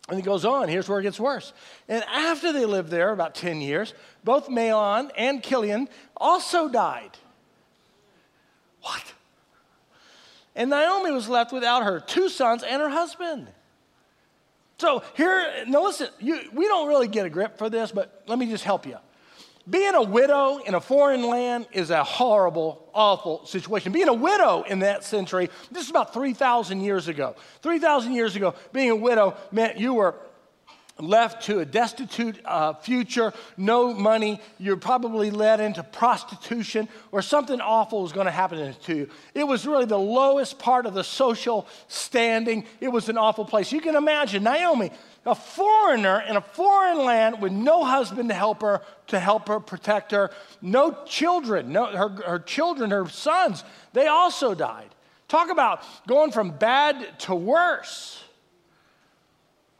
And 0.09 0.17
he 0.17 0.23
goes 0.23 0.43
on, 0.43 0.67
here's 0.67 0.89
where 0.89 0.99
it 0.99 1.03
gets 1.03 1.19
worse. 1.19 1.53
And 1.87 2.03
after 2.05 2.51
they 2.51 2.65
lived 2.65 2.89
there 2.89 3.11
about 3.11 3.35
10 3.35 3.61
years, 3.61 3.93
both 4.23 4.49
Mahlon 4.49 5.11
and 5.15 5.43
Chilion 5.43 5.87
also 6.17 6.67
died. 6.67 7.11
What? 8.81 9.13
And 10.59 10.71
Naomi 10.71 11.11
was 11.11 11.29
left 11.29 11.53
without 11.53 11.85
her 11.85 12.01
two 12.01 12.27
sons 12.27 12.63
and 12.63 12.81
her 12.81 12.89
husband. 12.89 13.47
So 14.77 15.03
here, 15.15 15.63
now 15.65 15.85
listen, 15.85 16.09
you, 16.19 16.37
we 16.51 16.67
don't 16.67 16.89
really 16.89 17.07
get 17.07 17.25
a 17.25 17.29
grip 17.29 17.57
for 17.57 17.69
this, 17.69 17.93
but 17.93 18.23
let 18.27 18.37
me 18.37 18.45
just 18.45 18.65
help 18.65 18.85
you. 18.85 18.97
Being 19.69 19.95
a 19.95 20.03
widow 20.03 20.57
in 20.57 20.75
a 20.75 20.81
foreign 20.81 21.23
land 21.23 21.67
is 21.71 21.91
a 21.91 22.03
horrible, 22.03 22.89
awful 22.93 23.45
situation. 23.45 23.93
Being 23.93 24.09
a 24.09 24.13
widow 24.13 24.63
in 24.63 24.79
that 24.79 25.05
century, 25.05 25.49
this 25.71 25.85
is 25.85 25.89
about 25.91 26.13
3,000 26.13 26.81
years 26.81 27.07
ago. 27.07 27.37
3,000 27.61 28.13
years 28.13 28.35
ago, 28.35 28.53
being 28.73 28.89
a 28.89 28.95
widow 28.97 29.37
meant 29.53 29.79
you 29.79 29.93
were 29.93 30.15
left 30.99 31.43
to 31.43 31.59
a 31.59 31.65
destitute 31.65 32.39
uh, 32.45 32.73
future, 32.73 33.33
no 33.57 33.93
money. 33.93 34.39
You're 34.57 34.77
probably 34.77 35.31
led 35.31 35.59
into 35.59 35.83
prostitution 35.83 36.89
or 37.11 37.21
something 37.21 37.61
awful 37.61 38.05
is 38.05 38.11
going 38.11 38.25
to 38.25 38.31
happen 38.31 38.73
to 38.73 38.95
you. 38.95 39.09
It 39.33 39.45
was 39.45 39.65
really 39.65 39.85
the 39.85 39.97
lowest 39.97 40.59
part 40.59 40.85
of 40.85 40.93
the 40.93 41.03
social 41.03 41.67
standing. 41.87 42.65
It 42.81 42.89
was 42.89 43.09
an 43.09 43.17
awful 43.17 43.45
place. 43.45 43.71
You 43.71 43.81
can 43.81 43.95
imagine 43.95 44.43
Naomi 44.43 44.91
a 45.25 45.35
foreigner 45.35 46.21
in 46.27 46.35
a 46.35 46.41
foreign 46.41 47.05
land 47.05 47.41
with 47.41 47.51
no 47.51 47.83
husband 47.83 48.29
to 48.29 48.35
help 48.35 48.61
her, 48.61 48.81
to 49.07 49.19
help 49.19 49.47
her, 49.47 49.59
protect 49.59 50.11
her, 50.11 50.31
no 50.61 50.97
children, 51.05 51.71
no, 51.71 51.85
her, 51.85 52.09
her 52.25 52.39
children, 52.39 52.91
her 52.91 53.07
sons, 53.07 53.63
they 53.93 54.07
also 54.07 54.55
died. 54.55 54.89
Talk 55.27 55.49
about 55.49 55.83
going 56.07 56.31
from 56.31 56.51
bad 56.51 57.19
to 57.19 57.35
worse. 57.35 58.23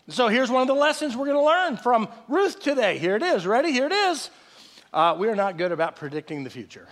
So 0.10 0.28
here's 0.28 0.50
one 0.50 0.64
of 0.64 0.68
the 0.68 0.74
lessons 0.74 1.16
we're 1.16 1.28
going 1.28 1.38
to 1.38 1.44
learn 1.44 1.78
from 1.78 2.08
Ruth 2.28 2.60
today. 2.60 2.98
Here 2.98 3.16
it 3.16 3.22
is. 3.22 3.46
Ready? 3.46 3.72
Here 3.72 3.86
it 3.86 3.92
is. 3.92 4.32
Uh, 4.92 5.16
we 5.18 5.28
are 5.30 5.36
not 5.36 5.58
good 5.58 5.72
about 5.72 5.98
predicting 5.98 6.44
the 6.44 6.50
future. 6.50 6.88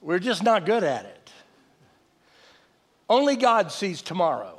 We're 0.00 0.18
just 0.18 0.42
not 0.42 0.66
good 0.66 0.82
at 0.82 1.04
it. 1.04 1.32
Only 3.08 3.36
God 3.36 3.70
sees 3.70 4.02
tomorrow. 4.02 4.58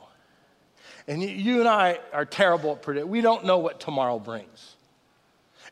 And 1.10 1.22
you 1.22 1.60
and 1.60 1.68
I 1.68 2.00
are 2.14 2.24
terrible 2.24 2.72
at 2.72 2.82
predicting. 2.82 3.12
We 3.12 3.20
don't 3.20 3.44
know 3.44 3.58
what 3.58 3.82
tomorrow 3.82 4.20
brings. 4.20 4.76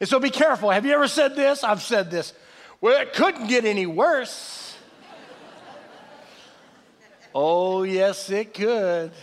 And 0.02 0.10
so 0.10 0.20
be 0.20 0.32
careful. 0.32 0.70
Have 0.70 0.86
you 0.86 0.92
ever 0.92 1.08
said 1.08 1.38
this? 1.38 1.64
I've 1.64 1.82
said 1.82 2.12
this. 2.12 2.34
Well, 2.82 3.02
it 3.02 3.14
couldn't 3.14 3.48
get 3.48 3.64
any 3.64 3.86
worse. 3.86 4.76
oh, 7.36 7.84
yes, 7.84 8.30
it 8.30 8.54
could. 8.54 9.14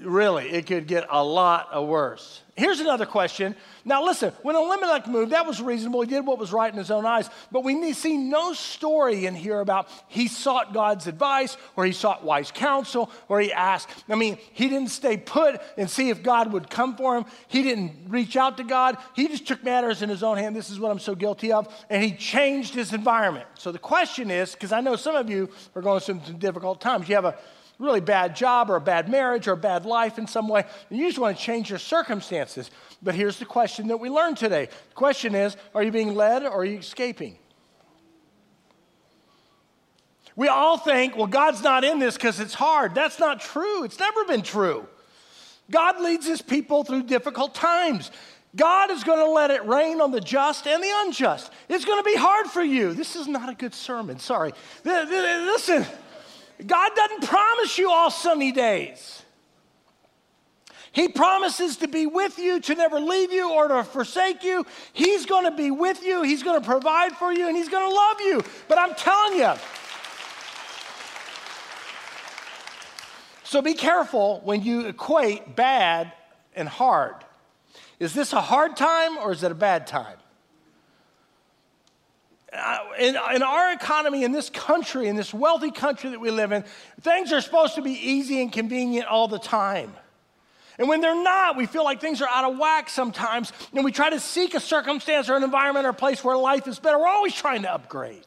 Really, 0.00 0.48
it 0.48 0.66
could 0.66 0.86
get 0.86 1.06
a 1.10 1.22
lot 1.24 1.86
worse. 1.86 2.42
Here's 2.56 2.80
another 2.80 3.06
question. 3.06 3.54
Now, 3.84 4.04
listen, 4.04 4.32
when 4.42 4.54
Elimelech 4.56 5.06
moved, 5.06 5.32
that 5.32 5.46
was 5.46 5.60
reasonable. 5.60 6.00
He 6.00 6.08
did 6.08 6.26
what 6.26 6.38
was 6.38 6.52
right 6.52 6.72
in 6.72 6.78
his 6.78 6.90
own 6.90 7.06
eyes. 7.06 7.30
But 7.52 7.62
we 7.62 7.92
see 7.92 8.16
no 8.16 8.52
story 8.52 9.26
in 9.26 9.34
here 9.34 9.60
about 9.60 9.88
he 10.08 10.28
sought 10.28 10.74
God's 10.74 11.06
advice 11.06 11.56
or 11.76 11.84
he 11.84 11.92
sought 11.92 12.24
wise 12.24 12.50
counsel 12.50 13.10
or 13.28 13.40
he 13.40 13.52
asked. 13.52 14.04
I 14.08 14.16
mean, 14.16 14.38
he 14.52 14.68
didn't 14.68 14.90
stay 14.90 15.16
put 15.16 15.60
and 15.76 15.88
see 15.88 16.10
if 16.10 16.22
God 16.22 16.52
would 16.52 16.68
come 16.68 16.96
for 16.96 17.16
him. 17.16 17.24
He 17.46 17.62
didn't 17.62 18.08
reach 18.08 18.36
out 18.36 18.56
to 18.58 18.64
God. 18.64 18.98
He 19.14 19.28
just 19.28 19.46
took 19.46 19.62
matters 19.64 20.02
in 20.02 20.08
his 20.08 20.22
own 20.22 20.36
hand. 20.36 20.54
This 20.54 20.70
is 20.70 20.80
what 20.80 20.90
I'm 20.90 20.98
so 20.98 21.14
guilty 21.14 21.52
of. 21.52 21.72
And 21.90 22.02
he 22.02 22.12
changed 22.12 22.74
his 22.74 22.92
environment. 22.92 23.46
So 23.54 23.72
the 23.72 23.78
question 23.78 24.30
is 24.30 24.52
because 24.52 24.72
I 24.72 24.80
know 24.80 24.96
some 24.96 25.14
of 25.14 25.30
you 25.30 25.48
are 25.74 25.82
going 25.82 26.00
through 26.00 26.20
some 26.24 26.38
difficult 26.38 26.80
times. 26.80 27.08
You 27.08 27.14
have 27.14 27.24
a 27.24 27.38
really 27.78 28.00
bad 28.00 28.34
job 28.34 28.70
or 28.70 28.76
a 28.76 28.80
bad 28.80 29.08
marriage 29.08 29.46
or 29.46 29.52
a 29.52 29.56
bad 29.56 29.86
life 29.86 30.18
in 30.18 30.26
some 30.26 30.48
way, 30.48 30.64
And 30.90 30.98
you 30.98 31.06
just 31.06 31.18
want 31.18 31.36
to 31.36 31.42
change 31.42 31.70
your 31.70 31.78
circumstances. 31.78 32.70
But 33.02 33.14
here's 33.14 33.38
the 33.38 33.44
question 33.44 33.88
that 33.88 33.98
we 33.98 34.10
learned 34.10 34.36
today. 34.36 34.66
The 34.66 34.94
question 34.94 35.34
is, 35.34 35.56
are 35.74 35.82
you 35.82 35.92
being 35.92 36.14
led 36.14 36.42
or 36.42 36.50
are 36.50 36.64
you 36.64 36.78
escaping? 36.78 37.38
We 40.34 40.48
all 40.48 40.78
think, 40.78 41.16
well, 41.16 41.26
God's 41.26 41.62
not 41.62 41.84
in 41.84 41.98
this 41.98 42.14
because 42.14 42.38
it's 42.38 42.54
hard. 42.54 42.94
That's 42.94 43.18
not 43.18 43.40
true. 43.40 43.84
It's 43.84 43.98
never 43.98 44.24
been 44.24 44.42
true. 44.42 44.86
God 45.70 46.00
leads 46.00 46.26
his 46.26 46.40
people 46.40 46.84
through 46.84 47.04
difficult 47.04 47.54
times. 47.54 48.10
God 48.56 48.90
is 48.90 49.04
going 49.04 49.18
to 49.18 49.30
let 49.30 49.50
it 49.50 49.66
rain 49.66 50.00
on 50.00 50.10
the 50.10 50.20
just 50.20 50.66
and 50.66 50.82
the 50.82 50.90
unjust. 51.04 51.52
It's 51.68 51.84
going 51.84 52.02
to 52.02 52.04
be 52.04 52.16
hard 52.16 52.46
for 52.46 52.62
you. 52.62 52.94
This 52.94 53.14
is 53.14 53.28
not 53.28 53.48
a 53.48 53.54
good 53.54 53.74
sermon. 53.74 54.18
Sorry. 54.18 54.52
Listen. 54.84 55.84
God 56.66 56.90
doesn't 56.94 57.24
promise 57.24 57.78
you 57.78 57.90
all 57.90 58.10
sunny 58.10 58.52
days. 58.52 59.22
He 60.90 61.08
promises 61.08 61.76
to 61.78 61.88
be 61.88 62.06
with 62.06 62.38
you, 62.38 62.60
to 62.60 62.74
never 62.74 62.98
leave 62.98 63.30
you 63.30 63.52
or 63.52 63.68
to 63.68 63.84
forsake 63.84 64.42
you. 64.42 64.66
He's 64.92 65.26
going 65.26 65.44
to 65.44 65.56
be 65.56 65.70
with 65.70 66.02
you, 66.02 66.22
He's 66.22 66.42
going 66.42 66.60
to 66.60 66.66
provide 66.66 67.12
for 67.12 67.32
you, 67.32 67.46
and 67.46 67.56
He's 67.56 67.68
going 67.68 67.88
to 67.88 67.94
love 67.94 68.20
you. 68.20 68.42
But 68.66 68.78
I'm 68.78 68.94
telling 68.94 69.38
you, 69.38 69.52
so 73.44 73.62
be 73.62 73.74
careful 73.74 74.40
when 74.44 74.62
you 74.62 74.86
equate 74.86 75.54
bad 75.54 76.12
and 76.56 76.68
hard. 76.68 77.14
Is 78.00 78.12
this 78.12 78.32
a 78.32 78.40
hard 78.40 78.76
time 78.76 79.18
or 79.18 79.32
is 79.32 79.42
it 79.42 79.52
a 79.52 79.56
bad 79.56 79.86
time? 79.86 80.17
Uh, 82.58 82.78
in, 82.98 83.16
in, 83.34 83.42
our 83.42 83.72
economy, 83.72 84.24
in 84.24 84.32
this 84.32 84.50
country, 84.50 85.06
in 85.06 85.16
this 85.16 85.32
wealthy 85.32 85.70
country 85.70 86.10
that 86.10 86.20
we 86.20 86.30
live 86.30 86.52
in, 86.52 86.64
things 87.00 87.32
are 87.32 87.40
supposed 87.40 87.76
to 87.76 87.82
be 87.82 87.92
easy 87.92 88.42
and 88.42 88.52
convenient 88.52 89.06
all 89.06 89.28
the 89.28 89.38
time. 89.38 89.92
And 90.78 90.88
when 90.88 91.00
they're 91.00 91.22
not, 91.22 91.56
we 91.56 91.66
feel 91.66 91.84
like 91.84 92.00
things 92.00 92.22
are 92.22 92.28
out 92.28 92.50
of 92.50 92.58
whack 92.58 92.88
sometimes, 92.88 93.52
and 93.74 93.84
we 93.84 93.92
try 93.92 94.10
to 94.10 94.20
seek 94.20 94.54
a 94.54 94.60
circumstance 94.60 95.28
or 95.28 95.36
an 95.36 95.42
environment 95.42 95.86
or 95.86 95.90
a 95.90 95.94
place 95.94 96.22
where 96.22 96.36
life 96.36 96.68
is 96.68 96.78
better. 96.78 96.98
We're 96.98 97.08
always 97.08 97.34
trying 97.34 97.62
to 97.62 97.72
upgrade. 97.72 98.24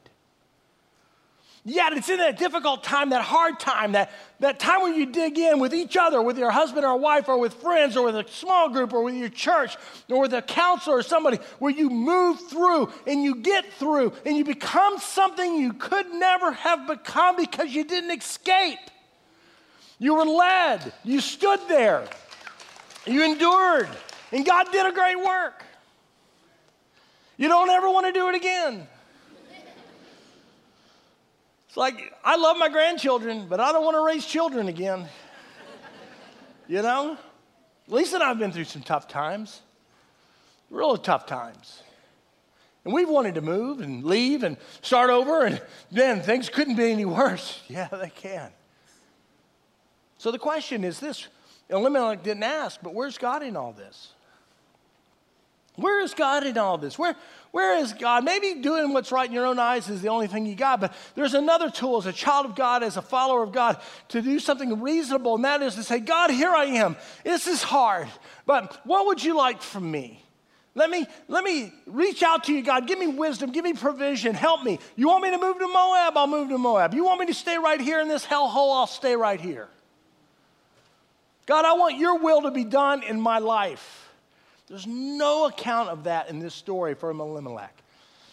Yet 1.64 1.94
it's 1.94 2.10
in 2.10 2.18
that 2.18 2.40
difficult 2.40 2.84
time, 2.84 3.12
that 3.12 3.22
hard 3.22 3.60
time, 3.60 3.92
that, 3.92 4.12
that 4.40 4.60
time 4.60 4.82
when 4.82 4.96
you 4.96 5.06
dig 5.06 5.38
in 5.38 5.60
with 5.60 5.76
each 5.76 5.96
other, 5.96 6.20
with 6.20 6.40
your 6.40 6.50
husband 6.50 6.86
or 6.86 6.98
wife, 6.98 7.28
or 7.28 7.38
with 7.38 7.54
friends, 7.54 7.96
or 7.96 8.06
with 8.06 8.16
a 8.16 8.28
small 8.32 8.70
group, 8.70 8.94
or 8.94 9.04
with 9.04 9.14
your 9.14 9.30
church, 9.30 9.78
or 10.10 10.22
with 10.22 10.34
a 10.34 10.42
counselor 10.42 10.98
or 10.98 11.04
somebody, 11.04 11.38
where 11.60 11.72
you 11.72 11.92
move 11.92 12.40
through 12.50 12.92
and 13.06 13.24
you 13.24 13.36
get 13.36 13.72
through 13.74 14.12
and 14.26 14.36
you 14.36 14.44
become 14.44 14.98
something 14.98 15.56
you 15.56 15.74
could 15.74 16.10
never 16.12 16.52
have 16.52 16.88
become 16.88 17.36
because 17.36 17.70
you 17.70 17.84
didn't 17.84 18.20
escape. 18.20 18.80
You 20.00 20.16
were 20.16 20.26
led, 20.26 20.92
you 21.04 21.22
stood 21.22 21.60
there, 21.68 22.08
you 23.06 23.24
endured, 23.24 23.90
and 24.32 24.44
God 24.44 24.72
did 24.72 24.88
a 24.88 24.92
great 24.92 25.20
work. 25.20 25.64
You 27.38 27.50
don't 27.50 27.70
ever 27.70 27.88
want 27.88 28.08
to 28.08 28.12
do 28.12 28.30
it 28.30 28.36
again. 28.36 28.88
It's 31.72 31.78
like, 31.78 32.14
I 32.22 32.36
love 32.36 32.58
my 32.58 32.68
grandchildren, 32.68 33.48
but 33.48 33.62
I 33.62 33.72
don't 33.72 33.86
want 33.86 33.96
to 33.96 34.02
raise 34.02 34.26
children 34.26 34.68
again. 34.68 35.08
you 36.68 36.82
know? 36.82 37.18
Lisa 37.88 38.16
and 38.16 38.24
I 38.26 38.28
have 38.28 38.40
been 38.40 38.52
through 38.52 38.66
some 38.66 38.82
tough 38.82 39.08
times, 39.08 39.62
really 40.70 41.00
tough 41.00 41.26
times. 41.26 41.82
And 42.84 42.94
we've 42.94 43.08
wanted 43.08 43.36
to 43.36 43.42
move 43.42 43.80
and 43.80 44.04
leave 44.04 44.44
and 44.44 44.58
start 44.82 45.12
over, 45.12 45.46
and 45.46 45.62
then 45.90 46.22
things 46.22 46.50
couldn't 46.50 46.76
be 46.76 46.92
any 46.92 47.06
worse. 47.06 47.64
Yeah, 47.70 47.88
they 47.88 48.10
can. 48.10 48.52
So 50.18 50.30
the 50.30 50.40
question 50.40 50.84
is 50.84 51.00
this 51.00 51.30
Elimelech 51.70 52.22
didn't 52.22 52.44
ask, 52.44 52.82
but 52.84 52.94
where's 52.94 53.18
God 53.18 53.44
in 53.44 53.56
all 53.56 53.72
this? 53.72 54.12
Where 55.78 56.02
is 56.02 56.14
God 56.14 56.46
in 56.46 56.58
all 56.58 56.78
this? 56.78 57.00
Where, 57.00 57.16
where 57.52 57.78
is 57.78 57.94
God? 57.94 58.24
Maybe 58.24 58.62
doing 58.62 58.94
what's 58.94 59.12
right 59.12 59.28
in 59.28 59.34
your 59.34 59.46
own 59.46 59.60
eyes 59.60 59.90
is 59.90 60.02
the 60.02 60.08
only 60.08 60.28
thing 60.28 60.46
you 60.46 60.56
got, 60.56 60.80
but 60.80 60.94
there's 61.16 61.34
another 61.34 61.70
tool 61.70 61.98
as 61.98 62.06
a 62.06 62.14
child 62.14 62.46
of 62.46 62.56
God, 62.56 62.82
as 62.82 62.96
a 62.96 63.02
follower 63.02 63.44
of 63.44 63.52
God, 63.52 63.82
to 64.10 64.22
do 64.22 64.40
something 64.40 64.82
reasonable, 64.82 65.36
and 65.36 65.44
that 65.44 65.62
is 65.62 65.76
to 65.76 65.84
say, 65.84 66.00
God, 66.00 66.32
here 66.32 66.52
I 66.52 66.66
am. 66.66 66.96
This 67.26 67.48
is 67.48 67.62
hard, 67.62 68.08
but 68.46 68.80
what 68.86 69.06
would 69.08 69.22
you 69.22 69.36
like 69.36 69.62
from 69.62 69.92
me? 69.92 70.24
Let 70.74 70.90
me, 70.90 71.06
let 71.28 71.44
me 71.44 71.74
reach 71.86 72.24
out 72.24 72.46
to 72.46 72.54
you, 72.54 72.64
God. 72.64 72.88
Give 72.88 72.98
me 72.98 73.08
wisdom. 73.08 73.52
Give 73.52 73.66
me 73.66 73.74
provision. 73.74 74.34
Help 74.34 74.64
me. 74.64 74.80
You 74.96 75.10
want 75.10 75.24
me 75.24 75.32
to 75.32 75.38
move 75.38 75.60
to 75.60 75.68
Moab? 75.68 76.16
I'll 76.16 76.28
move 76.28 76.48
to 76.48 76.58
Moab. 76.58 76.94
You 76.94 77.04
want 77.04 77.20
me 77.20 77.26
to 77.26 77.34
stay 77.34 77.58
right 77.58 77.82
here 77.82 78.00
in 78.00 78.08
this 78.08 78.26
hellhole? 78.26 78.74
I'll 78.74 78.88
stay 78.88 79.18
right 79.18 79.40
here. 79.40 79.68
God, 81.46 81.66
I 81.66 81.74
want 81.74 81.98
your 81.98 82.20
will 82.20 82.44
to 82.44 82.52
be 82.52 82.64
done 82.64 83.04
in 83.04 83.20
my 83.20 83.40
life. 83.40 84.11
There's 84.72 84.88
no 84.88 85.48
account 85.48 85.90
of 85.90 86.06
that 86.06 86.30
in 86.30 86.40
this 86.40 86.56
story 86.56 86.94
for 86.94 87.12
Elimelech. 87.12 87.76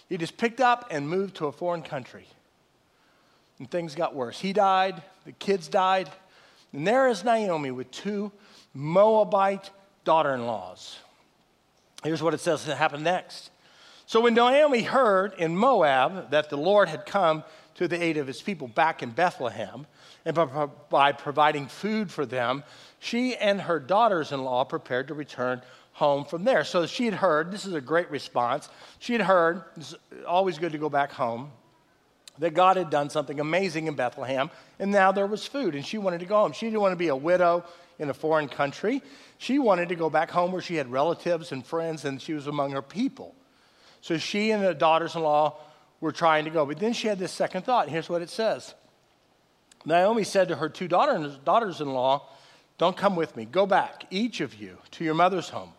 He 0.09 0.17
just 0.17 0.37
picked 0.37 0.61
up 0.61 0.87
and 0.89 1.09
moved 1.09 1.35
to 1.39 1.47
a 1.47 1.53
foreign 1.53 1.83
country. 1.83 2.29
And 3.59 3.69
things 3.69 3.97
got 3.97 4.15
worse. 4.15 4.39
He 4.39 4.53
died, 4.53 5.03
the 5.27 5.33
kids 5.33 5.67
died, 5.67 6.09
and 6.73 6.87
there 6.87 7.09
is 7.09 7.25
Naomi 7.25 7.73
with 7.73 7.91
two 7.91 8.31
Moabite 8.73 9.71
daughter 10.05 10.33
in 10.33 10.47
laws. 10.47 11.01
Here's 12.05 12.23
what 12.23 12.35
it 12.35 12.41
says 12.41 12.65
that 12.67 12.77
happened 12.77 13.03
next. 13.03 13.51
So 14.07 14.21
when 14.21 14.35
Naomi 14.35 14.83
heard 14.83 15.35
in 15.39 15.57
Moab 15.57 16.31
that 16.31 16.51
the 16.51 16.57
Lord 16.57 16.89
had 16.89 17.05
come 17.05 17.43
to 17.75 17.89
the 17.89 18.01
aid 18.01 18.17
of 18.17 18.29
his 18.29 18.41
people 18.41 18.69
back 18.69 19.03
in 19.03 19.11
Bethlehem, 19.11 19.89
and 20.25 20.39
by 20.89 21.11
providing 21.11 21.67
food 21.67 22.13
for 22.13 22.25
them, 22.25 22.63
she 23.01 23.35
and 23.35 23.63
her 23.63 23.81
daughters 23.81 24.31
in 24.31 24.45
law 24.45 24.63
prepared 24.63 25.09
to 25.09 25.15
return 25.15 25.63
home 25.99 26.25
from 26.25 26.45
there. 26.45 26.63
So 26.63 26.87
she 26.87 27.05
had 27.05 27.15
heard, 27.15 27.51
this 27.51 27.67
is 27.67 27.75
a 27.75 27.81
great 27.81 28.09
response. 28.09 28.69
She 29.01 29.13
had 29.13 29.23
heard, 29.23 29.65
it's 29.77 29.95
always 30.27 30.57
good 30.57 30.73
to 30.73 30.79
go 30.79 30.89
back 30.89 31.11
home, 31.11 31.51
that 32.39 32.55
God 32.55 32.77
had 32.77 32.89
done 32.89 33.11
something 33.11 33.41
amazing 33.41 33.89
in 33.89 33.95
Bethlehem, 33.95 34.49
and 34.79 34.93
now 34.93 35.11
there 35.11 35.27
was 35.27 35.45
food, 35.45 35.75
and 35.75 35.85
she 35.85 35.99
wanted 35.99 36.21
to 36.21 36.27
go 36.27 36.37
home. 36.37 36.53
She 36.53 36.67
didn't 36.67 36.81
want 36.81 36.93
to 36.93 36.97
be 36.97 37.09
a 37.09 37.17
widow 37.17 37.65
in 37.99 38.11
a 38.11 38.15
foreign 38.15 38.49
country. 38.49 39.03
She 39.39 39.59
wanted 39.59 39.89
to 39.89 39.97
go 39.97 40.09
back 40.09 40.31
home 40.31 40.53
where 40.53 40.63
she 40.63 40.77
had 40.77 40.91
relatives 40.91 41.51
and 41.51 41.67
friends, 41.67 42.05
and 42.05 42.23
she 42.23 42.33
was 42.33 42.47
among 42.47 42.71
her 42.71 42.83
people. 42.83 43.35
So 44.01 44.19
she 44.19 44.53
and 44.53 44.63
the 44.63 44.75
daughters 44.75 45.17
in 45.17 45.23
law 45.23 45.57
were 46.01 46.13
trying 46.13 46.45
to 46.45 46.51
go. 46.51 46.65
But 46.65 46.79
then 46.79 46.93
she 46.93 47.09
had 47.09 47.19
this 47.19 47.33
second 47.33 47.63
thought. 47.63 47.89
Here's 47.89 48.09
what 48.09 48.23
it 48.23 48.31
says 48.31 48.75
Naomi 49.85 50.23
said 50.23 50.49
to 50.49 50.57
her 50.57 50.69
two 50.69 50.87
daughters 50.87 51.81
in 51.81 51.93
law, 51.93 52.29
Don't 52.79 52.97
come 52.97 53.17
with 53.17 53.37
me. 53.37 53.45
Go 53.45 53.67
back, 53.67 54.05
each 54.11 54.41
of 54.41 54.55
you, 54.55 54.79
to 54.93 55.05
your 55.05 55.15
mother's 55.15 55.49
home. 55.49 55.73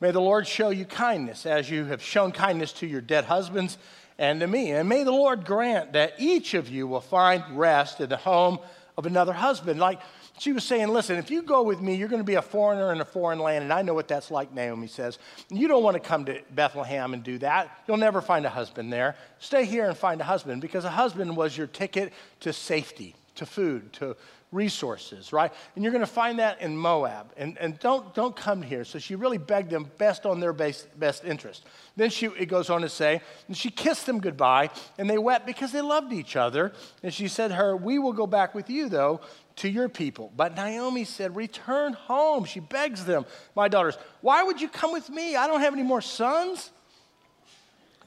May 0.00 0.12
the 0.12 0.20
Lord 0.20 0.46
show 0.46 0.70
you 0.70 0.86
kindness 0.86 1.44
as 1.44 1.68
you 1.68 1.84
have 1.84 2.02
shown 2.02 2.32
kindness 2.32 2.72
to 2.74 2.86
your 2.86 3.02
dead 3.02 3.24
husbands 3.24 3.76
and 4.18 4.40
to 4.40 4.46
me. 4.46 4.70
And 4.72 4.88
may 4.88 5.04
the 5.04 5.10
Lord 5.10 5.44
grant 5.44 5.92
that 5.92 6.14
each 6.18 6.54
of 6.54 6.68
you 6.70 6.86
will 6.86 7.02
find 7.02 7.44
rest 7.58 8.00
in 8.00 8.08
the 8.08 8.16
home 8.16 8.58
of 8.96 9.04
another 9.04 9.34
husband. 9.34 9.78
Like 9.78 10.00
she 10.38 10.52
was 10.52 10.64
saying, 10.64 10.88
listen, 10.88 11.16
if 11.16 11.30
you 11.30 11.42
go 11.42 11.62
with 11.62 11.82
me, 11.82 11.96
you're 11.96 12.08
going 12.08 12.20
to 12.20 12.24
be 12.24 12.36
a 12.36 12.42
foreigner 12.42 12.92
in 12.92 13.00
a 13.02 13.04
foreign 13.04 13.38
land. 13.38 13.62
And 13.62 13.72
I 13.72 13.82
know 13.82 13.92
what 13.92 14.08
that's 14.08 14.30
like, 14.30 14.54
Naomi 14.54 14.86
says. 14.86 15.18
You 15.50 15.68
don't 15.68 15.82
want 15.82 15.94
to 15.94 16.00
come 16.00 16.24
to 16.24 16.40
Bethlehem 16.50 17.12
and 17.12 17.22
do 17.22 17.36
that. 17.38 17.70
You'll 17.86 17.98
never 17.98 18.22
find 18.22 18.46
a 18.46 18.50
husband 18.50 18.90
there. 18.90 19.16
Stay 19.38 19.66
here 19.66 19.86
and 19.86 19.96
find 19.96 20.20
a 20.22 20.24
husband 20.24 20.62
because 20.62 20.86
a 20.86 20.90
husband 20.90 21.36
was 21.36 21.56
your 21.58 21.66
ticket 21.66 22.14
to 22.40 22.54
safety, 22.54 23.14
to 23.34 23.44
food, 23.44 23.92
to 23.94 24.16
resources, 24.52 25.32
right? 25.32 25.52
And 25.74 25.84
you're 25.84 25.92
going 25.92 26.04
to 26.04 26.10
find 26.10 26.38
that 26.40 26.60
in 26.60 26.76
Moab. 26.76 27.32
And, 27.36 27.56
and 27.58 27.78
don't, 27.78 28.12
don't 28.14 28.34
come 28.34 28.62
here. 28.62 28.84
So 28.84 28.98
she 28.98 29.14
really 29.14 29.38
begged 29.38 29.70
them 29.70 29.90
best 29.96 30.26
on 30.26 30.40
their 30.40 30.52
base, 30.52 30.86
best 30.96 31.24
interest. 31.24 31.64
Then 31.96 32.10
she, 32.10 32.26
it 32.26 32.46
goes 32.46 32.68
on 32.68 32.82
to 32.82 32.88
say, 32.88 33.20
and 33.46 33.56
she 33.56 33.70
kissed 33.70 34.06
them 34.06 34.20
goodbye, 34.20 34.70
and 34.98 35.08
they 35.08 35.18
wept 35.18 35.46
because 35.46 35.70
they 35.70 35.80
loved 35.80 36.12
each 36.12 36.34
other. 36.34 36.72
And 37.02 37.14
she 37.14 37.28
said 37.28 37.48
to 37.48 37.54
her, 37.54 37.76
We 37.76 37.98
will 37.98 38.12
go 38.12 38.26
back 38.26 38.54
with 38.54 38.68
you, 38.68 38.88
though, 38.88 39.20
to 39.56 39.68
your 39.68 39.88
people. 39.88 40.32
But 40.36 40.56
Naomi 40.56 41.04
said, 41.04 41.36
Return 41.36 41.92
home. 41.92 42.44
She 42.44 42.60
begs 42.60 43.04
them, 43.04 43.26
My 43.54 43.68
daughters, 43.68 43.98
why 44.20 44.42
would 44.42 44.60
you 44.60 44.68
come 44.68 44.92
with 44.92 45.08
me? 45.08 45.36
I 45.36 45.46
don't 45.46 45.60
have 45.60 45.74
any 45.74 45.84
more 45.84 46.00
sons. 46.00 46.70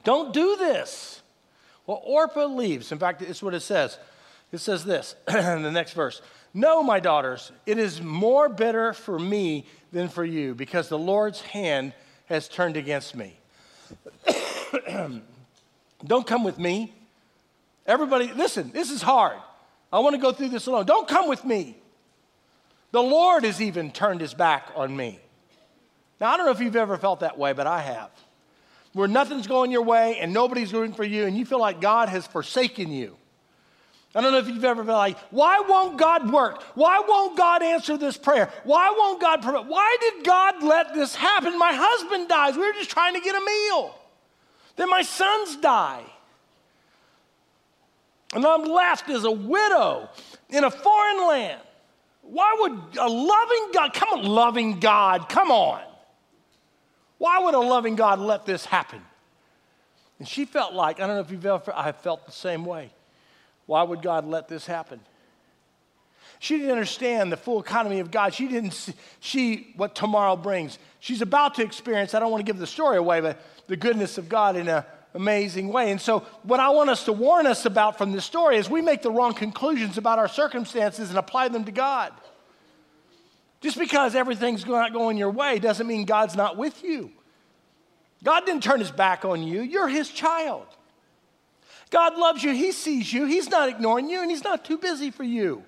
Don't 0.03 0.33
do 0.33 0.57
this. 0.57 1.21
Well, 1.87 2.01
Orpah 2.03 2.45
leaves. 2.45 2.91
In 2.91 2.99
fact, 2.99 3.21
it's 3.21 3.41
what 3.41 3.53
it 3.53 3.61
says. 3.61 3.97
It 4.53 4.59
says 4.59 4.85
this 4.85 5.15
in 5.27 5.33
the 5.63 5.71
next 5.71 5.93
verse 5.93 6.21
No, 6.53 6.81
my 6.83 7.01
daughters, 7.01 7.51
it 7.65 7.77
is 7.77 8.01
more 8.01 8.47
bitter 8.47 8.93
for 8.93 9.19
me 9.19 9.65
than 9.91 10.07
for 10.07 10.23
you, 10.23 10.55
because 10.55 10.87
the 10.87 10.97
Lord's 10.97 11.41
hand 11.41 11.93
has 12.27 12.47
turned 12.47 12.77
against 12.77 13.15
me. 13.15 13.35
Don't 16.05 16.27
come 16.27 16.43
with 16.43 16.59
me. 16.59 16.93
Everybody, 17.85 18.31
listen, 18.31 18.71
this 18.71 18.91
is 18.91 19.01
hard. 19.01 19.37
I 19.91 19.99
want 19.99 20.15
to 20.15 20.21
go 20.21 20.31
through 20.31 20.49
this 20.49 20.67
alone. 20.67 20.85
Don't 20.85 21.07
come 21.07 21.27
with 21.27 21.43
me. 21.43 21.75
The 22.91 23.01
Lord 23.01 23.43
has 23.43 23.59
even 23.59 23.91
turned 23.91 24.21
his 24.21 24.33
back 24.33 24.71
on 24.75 24.95
me. 24.95 25.19
Now, 26.21 26.31
I 26.31 26.37
don't 26.37 26.45
know 26.45 26.51
if 26.51 26.59
you've 26.59 26.75
ever 26.75 26.97
felt 26.97 27.21
that 27.21 27.37
way, 27.37 27.53
but 27.53 27.65
I 27.67 27.81
have. 27.81 28.11
Where 28.93 29.07
nothing's 29.07 29.47
going 29.47 29.71
your 29.71 29.81
way 29.81 30.19
and 30.19 30.31
nobody's 30.31 30.71
going 30.71 30.93
for 30.93 31.03
you, 31.03 31.25
and 31.25 31.35
you 31.35 31.43
feel 31.43 31.59
like 31.59 31.81
God 31.81 32.09
has 32.09 32.27
forsaken 32.27 32.91
you. 32.91 33.17
I 34.15 34.21
don't 34.21 34.31
know 34.31 34.37
if 34.37 34.47
you've 34.47 34.63
ever 34.63 34.83
been 34.83 34.93
like, 34.93 35.17
why 35.31 35.63
won't 35.67 35.97
God 35.97 36.31
work? 36.31 36.61
Why 36.75 37.01
won't 37.07 37.35
God 37.35 37.63
answer 37.63 37.97
this 37.97 38.15
prayer? 38.15 38.51
Why 38.63 38.93
won't 38.95 39.19
God 39.19 39.41
provide? 39.41 39.67
Why 39.67 39.97
did 39.99 40.23
God 40.23 40.61
let 40.61 40.93
this 40.93 41.15
happen? 41.15 41.57
My 41.57 41.73
husband 41.73 42.29
dies. 42.29 42.55
We 42.55 42.61
were 42.61 42.73
just 42.73 42.91
trying 42.91 43.15
to 43.15 43.21
get 43.21 43.35
a 43.35 43.43
meal. 43.43 43.97
Then 44.75 44.89
my 44.89 45.01
sons 45.01 45.55
die. 45.55 46.03
And 48.35 48.45
I'm 48.45 48.63
left 48.63 49.09
as 49.09 49.23
a 49.23 49.31
widow 49.31 50.09
in 50.49 50.63
a 50.63 50.71
foreign 50.71 51.27
land. 51.27 51.61
Why 52.21 52.55
would 52.59 52.97
a 52.99 53.09
loving 53.09 53.71
God, 53.73 53.93
come 53.93 54.19
on, 54.19 54.25
loving 54.25 54.79
God, 54.79 55.27
come 55.27 55.51
on. 55.51 55.81
Why 57.17 57.39
would 57.39 57.53
a 57.53 57.59
loving 57.59 57.95
God 57.95 58.19
let 58.19 58.45
this 58.45 58.65
happen? 58.65 59.01
And 60.19 60.27
she 60.27 60.45
felt 60.45 60.73
like, 60.73 60.99
I 60.99 61.07
don't 61.07 61.15
know 61.15 61.21
if 61.21 61.31
you've 61.31 61.45
ever, 61.45 61.73
I 61.75 61.91
felt 61.91 62.25
the 62.25 62.31
same 62.31 62.63
way. 62.65 62.91
Why 63.65 63.83
would 63.83 64.01
God 64.01 64.25
let 64.25 64.47
this 64.47 64.65
happen? 64.65 64.99
She 66.39 66.57
didn't 66.57 66.71
understand 66.71 67.31
the 67.31 67.37
full 67.37 67.61
economy 67.61 67.99
of 67.99 68.11
God. 68.11 68.33
She 68.33 68.47
didn't 68.47 68.93
see 69.21 69.73
what 69.77 69.95
tomorrow 69.95 70.35
brings. 70.35 70.77
She's 70.99 71.21
about 71.21 71.55
to 71.55 71.63
experience, 71.63 72.13
I 72.13 72.19
don't 72.19 72.31
want 72.31 72.45
to 72.45 72.49
give 72.49 72.59
the 72.59 72.67
story 72.67 72.97
away, 72.97 73.21
but 73.21 73.39
the 73.67 73.77
goodness 73.77 74.17
of 74.17 74.27
God 74.27 74.57
in 74.57 74.67
an 74.67 74.83
amazing 75.13 75.69
way. 75.69 75.91
And 75.91 76.01
so, 76.01 76.19
what 76.43 76.59
I 76.59 76.69
want 76.69 76.89
us 76.89 77.05
to 77.05 77.13
warn 77.13 77.47
us 77.47 77.65
about 77.65 77.97
from 77.97 78.11
this 78.11 78.25
story 78.25 78.57
is 78.57 78.69
we 78.69 78.81
make 78.81 79.01
the 79.01 79.11
wrong 79.11 79.33
conclusions 79.33 79.97
about 79.97 80.19
our 80.19 80.27
circumstances 80.27 81.09
and 81.09 81.17
apply 81.17 81.47
them 81.47 81.63
to 81.63 81.71
God. 81.71 82.11
Just 83.61 83.79
because 83.79 84.13
everything's 84.13 84.65
not 84.65 84.91
going 84.91 85.17
your 85.17 85.29
way 85.29 85.59
doesn't 85.59 85.87
mean 85.87 86.03
God's 86.03 86.35
not 86.35 86.57
with 86.57 86.83
you. 86.83 87.11
God 88.21 88.45
didn't 88.45 88.63
turn 88.63 88.79
his 88.79 88.91
back 88.91 89.23
on 89.23 89.43
you, 89.43 89.61
you're 89.61 89.87
his 89.87 90.09
child. 90.09 90.67
God 91.93 92.17
loves 92.17 92.43
you. 92.43 92.53
He 92.53 92.71
sees 92.71 93.13
you. 93.13 93.25
He's 93.25 93.49
not 93.51 93.69
ignoring 93.69 94.09
you, 94.09 94.23
and 94.23 94.31
He's 94.31 94.43
not 94.43 94.65
too 94.65 94.79
busy 94.79 95.11
for 95.11 95.23
you. 95.23 95.61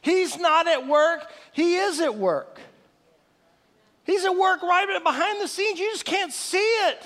He's 0.00 0.38
not 0.38 0.66
at 0.66 0.88
work. 0.88 1.30
He 1.52 1.76
is 1.76 2.00
at 2.00 2.16
work. 2.16 2.58
He's 4.04 4.24
at 4.24 4.34
work 4.34 4.62
right 4.62 5.04
behind 5.04 5.42
the 5.42 5.46
scenes. 5.46 5.78
You 5.78 5.90
just 5.90 6.06
can't 6.06 6.32
see 6.32 6.56
it. 6.56 7.02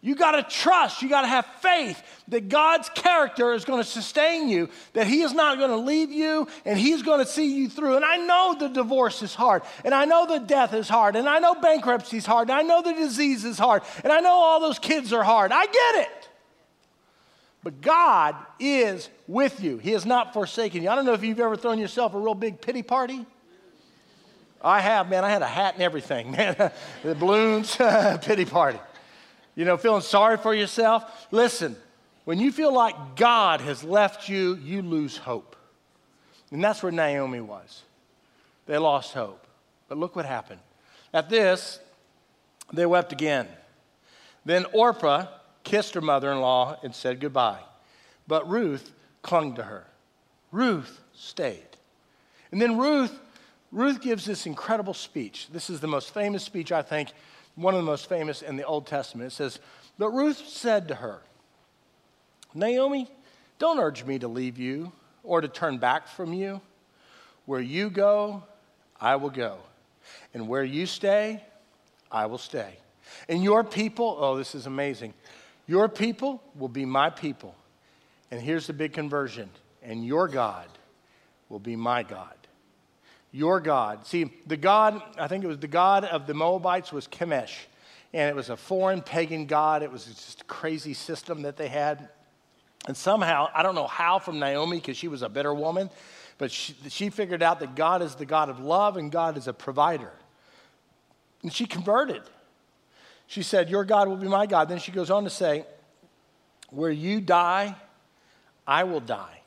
You 0.00 0.14
got 0.14 0.32
to 0.32 0.42
trust, 0.42 1.02
you 1.02 1.08
got 1.08 1.22
to 1.22 1.28
have 1.28 1.44
faith 1.60 2.00
that 2.28 2.48
God's 2.48 2.88
character 2.88 3.52
is 3.52 3.64
going 3.64 3.82
to 3.82 3.88
sustain 3.88 4.48
you, 4.48 4.68
that 4.92 5.08
He 5.08 5.22
is 5.22 5.32
not 5.32 5.58
going 5.58 5.70
to 5.70 5.76
leave 5.76 6.12
you, 6.12 6.46
and 6.64 6.78
He's 6.78 7.02
going 7.02 7.18
to 7.18 7.26
see 7.26 7.56
you 7.56 7.68
through. 7.68 7.96
And 7.96 8.04
I 8.04 8.16
know 8.16 8.56
the 8.58 8.68
divorce 8.68 9.22
is 9.22 9.34
hard, 9.34 9.62
and 9.84 9.92
I 9.92 10.04
know 10.04 10.26
the 10.26 10.38
death 10.38 10.72
is 10.72 10.88
hard, 10.88 11.16
and 11.16 11.28
I 11.28 11.40
know 11.40 11.56
bankruptcy 11.56 12.18
is 12.18 12.26
hard, 12.26 12.48
and 12.48 12.58
I 12.58 12.62
know 12.62 12.82
the 12.82 12.92
disease 12.92 13.44
is 13.44 13.58
hard, 13.58 13.82
and 14.04 14.12
I 14.12 14.20
know 14.20 14.34
all 14.34 14.60
those 14.60 14.78
kids 14.78 15.12
are 15.12 15.24
hard. 15.24 15.50
I 15.50 15.66
get 15.66 16.06
it. 16.06 16.21
But 17.62 17.80
God 17.80 18.34
is 18.58 19.08
with 19.28 19.62
you. 19.62 19.78
He 19.78 19.92
has 19.92 20.04
not 20.04 20.32
forsaken 20.32 20.82
you. 20.82 20.90
I 20.90 20.96
don't 20.96 21.04
know 21.04 21.12
if 21.12 21.22
you've 21.22 21.38
ever 21.38 21.56
thrown 21.56 21.78
yourself 21.78 22.14
a 22.14 22.18
real 22.18 22.34
big 22.34 22.60
pity 22.60 22.82
party. 22.82 23.24
I 24.60 24.80
have, 24.80 25.08
man. 25.08 25.24
I 25.24 25.30
had 25.30 25.42
a 25.42 25.46
hat 25.46 25.74
and 25.74 25.82
everything, 25.82 26.30
man. 26.36 26.72
the 27.02 27.14
balloons, 27.14 27.76
pity 28.22 28.44
party. 28.44 28.78
You 29.54 29.64
know, 29.64 29.76
feeling 29.76 30.02
sorry 30.02 30.38
for 30.38 30.54
yourself. 30.54 31.26
Listen, 31.30 31.76
when 32.24 32.38
you 32.38 32.52
feel 32.52 32.72
like 32.72 33.16
God 33.16 33.60
has 33.60 33.84
left 33.84 34.28
you, 34.28 34.56
you 34.56 34.82
lose 34.82 35.16
hope. 35.16 35.56
And 36.50 36.62
that's 36.62 36.82
where 36.82 36.92
Naomi 36.92 37.40
was. 37.40 37.82
They 38.66 38.78
lost 38.78 39.14
hope. 39.14 39.46
But 39.88 39.98
look 39.98 40.16
what 40.16 40.24
happened. 40.24 40.60
At 41.12 41.28
this, 41.28 41.78
they 42.72 42.86
wept 42.86 43.12
again. 43.12 43.48
Then 44.44 44.66
Orpah, 44.72 45.26
kissed 45.64 45.94
her 45.94 46.00
mother 46.00 46.32
in 46.32 46.40
law, 46.40 46.76
and 46.82 46.94
said 46.94 47.20
goodbye. 47.20 47.60
But 48.26 48.48
Ruth 48.48 48.92
clung 49.22 49.54
to 49.56 49.62
her. 49.62 49.86
Ruth 50.50 51.00
stayed. 51.14 51.62
And 52.50 52.60
then 52.60 52.76
Ruth, 52.76 53.18
Ruth 53.70 54.00
gives 54.00 54.24
this 54.24 54.46
incredible 54.46 54.94
speech. 54.94 55.48
This 55.52 55.70
is 55.70 55.80
the 55.80 55.86
most 55.88 56.12
famous 56.12 56.44
speech, 56.44 56.72
I 56.72 56.82
think, 56.82 57.10
one 57.54 57.74
of 57.74 57.80
the 57.80 57.90
most 57.90 58.08
famous 58.08 58.42
in 58.42 58.56
the 58.56 58.64
Old 58.64 58.86
Testament. 58.86 59.32
It 59.32 59.34
says, 59.34 59.58
But 59.98 60.10
Ruth 60.10 60.46
said 60.46 60.88
to 60.88 60.96
her, 60.96 61.22
Naomi, 62.54 63.08
don't 63.58 63.78
urge 63.78 64.04
me 64.04 64.18
to 64.18 64.28
leave 64.28 64.58
you 64.58 64.92
or 65.22 65.40
to 65.40 65.48
turn 65.48 65.78
back 65.78 66.08
from 66.08 66.32
you. 66.32 66.60
Where 67.46 67.60
you 67.60 67.90
go, 67.90 68.42
I 69.00 69.16
will 69.16 69.30
go. 69.30 69.58
And 70.34 70.48
where 70.48 70.64
you 70.64 70.86
stay, 70.86 71.42
I 72.10 72.26
will 72.26 72.38
stay. 72.38 72.76
And 73.28 73.42
your 73.42 73.64
people, 73.64 74.16
oh, 74.20 74.36
this 74.36 74.54
is 74.54 74.66
amazing. 74.66 75.14
Your 75.66 75.88
people 75.88 76.42
will 76.56 76.68
be 76.68 76.84
my 76.84 77.10
people. 77.10 77.54
And 78.30 78.40
here's 78.40 78.66
the 78.66 78.72
big 78.72 78.92
conversion. 78.92 79.48
And 79.82 80.04
your 80.04 80.28
God 80.28 80.66
will 81.48 81.58
be 81.58 81.76
my 81.76 82.02
God. 82.02 82.34
Your 83.32 83.60
God. 83.60 84.06
See, 84.06 84.30
the 84.46 84.56
God, 84.56 85.02
I 85.18 85.28
think 85.28 85.44
it 85.44 85.46
was 85.46 85.58
the 85.58 85.66
God 85.66 86.04
of 86.04 86.26
the 86.26 86.34
Moabites 86.34 86.92
was 86.92 87.06
Chemosh. 87.08 87.54
And 88.12 88.28
it 88.28 88.36
was 88.36 88.50
a 88.50 88.56
foreign 88.56 89.00
pagan 89.00 89.46
God. 89.46 89.82
It 89.82 89.90
was 89.90 90.04
just 90.04 90.42
a 90.42 90.44
crazy 90.44 90.94
system 90.94 91.42
that 91.42 91.56
they 91.56 91.68
had. 91.68 92.08
And 92.86 92.96
somehow, 92.96 93.48
I 93.54 93.62
don't 93.62 93.74
know 93.74 93.86
how 93.86 94.18
from 94.18 94.38
Naomi, 94.38 94.78
because 94.78 94.96
she 94.96 95.08
was 95.08 95.22
a 95.22 95.28
bitter 95.28 95.54
woman, 95.54 95.88
but 96.38 96.50
she, 96.50 96.74
she 96.88 97.10
figured 97.10 97.42
out 97.42 97.60
that 97.60 97.74
God 97.74 98.02
is 98.02 98.16
the 98.16 98.26
God 98.26 98.48
of 98.50 98.58
love 98.58 98.96
and 98.96 99.10
God 99.10 99.38
is 99.38 99.46
a 99.46 99.52
provider. 99.52 100.12
And 101.42 101.52
she 101.52 101.66
converted. 101.66 102.22
She 103.26 103.42
said, 103.42 103.70
Your 103.70 103.84
God 103.84 104.08
will 104.08 104.16
be 104.16 104.28
my 104.28 104.46
God. 104.46 104.68
Then 104.68 104.78
she 104.78 104.92
goes 104.92 105.10
on 105.10 105.24
to 105.24 105.30
say, 105.30 105.64
Where 106.70 106.90
you 106.90 107.20
die, 107.20 107.74
I 108.66 108.84
will 108.84 109.00
die. 109.00 109.40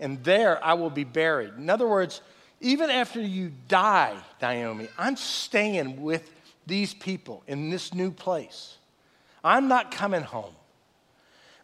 And 0.00 0.22
there 0.22 0.64
I 0.64 0.74
will 0.74 0.90
be 0.90 1.04
buried. 1.04 1.54
In 1.56 1.68
other 1.68 1.88
words, 1.88 2.20
even 2.60 2.90
after 2.90 3.20
you 3.20 3.52
die, 3.68 4.16
Naomi, 4.40 4.88
I'm 4.96 5.16
staying 5.16 6.02
with 6.02 6.30
these 6.66 6.94
people 6.94 7.42
in 7.46 7.70
this 7.70 7.94
new 7.94 8.10
place. 8.10 8.76
I'm 9.42 9.68
not 9.68 9.90
coming 9.90 10.22
home. 10.22 10.54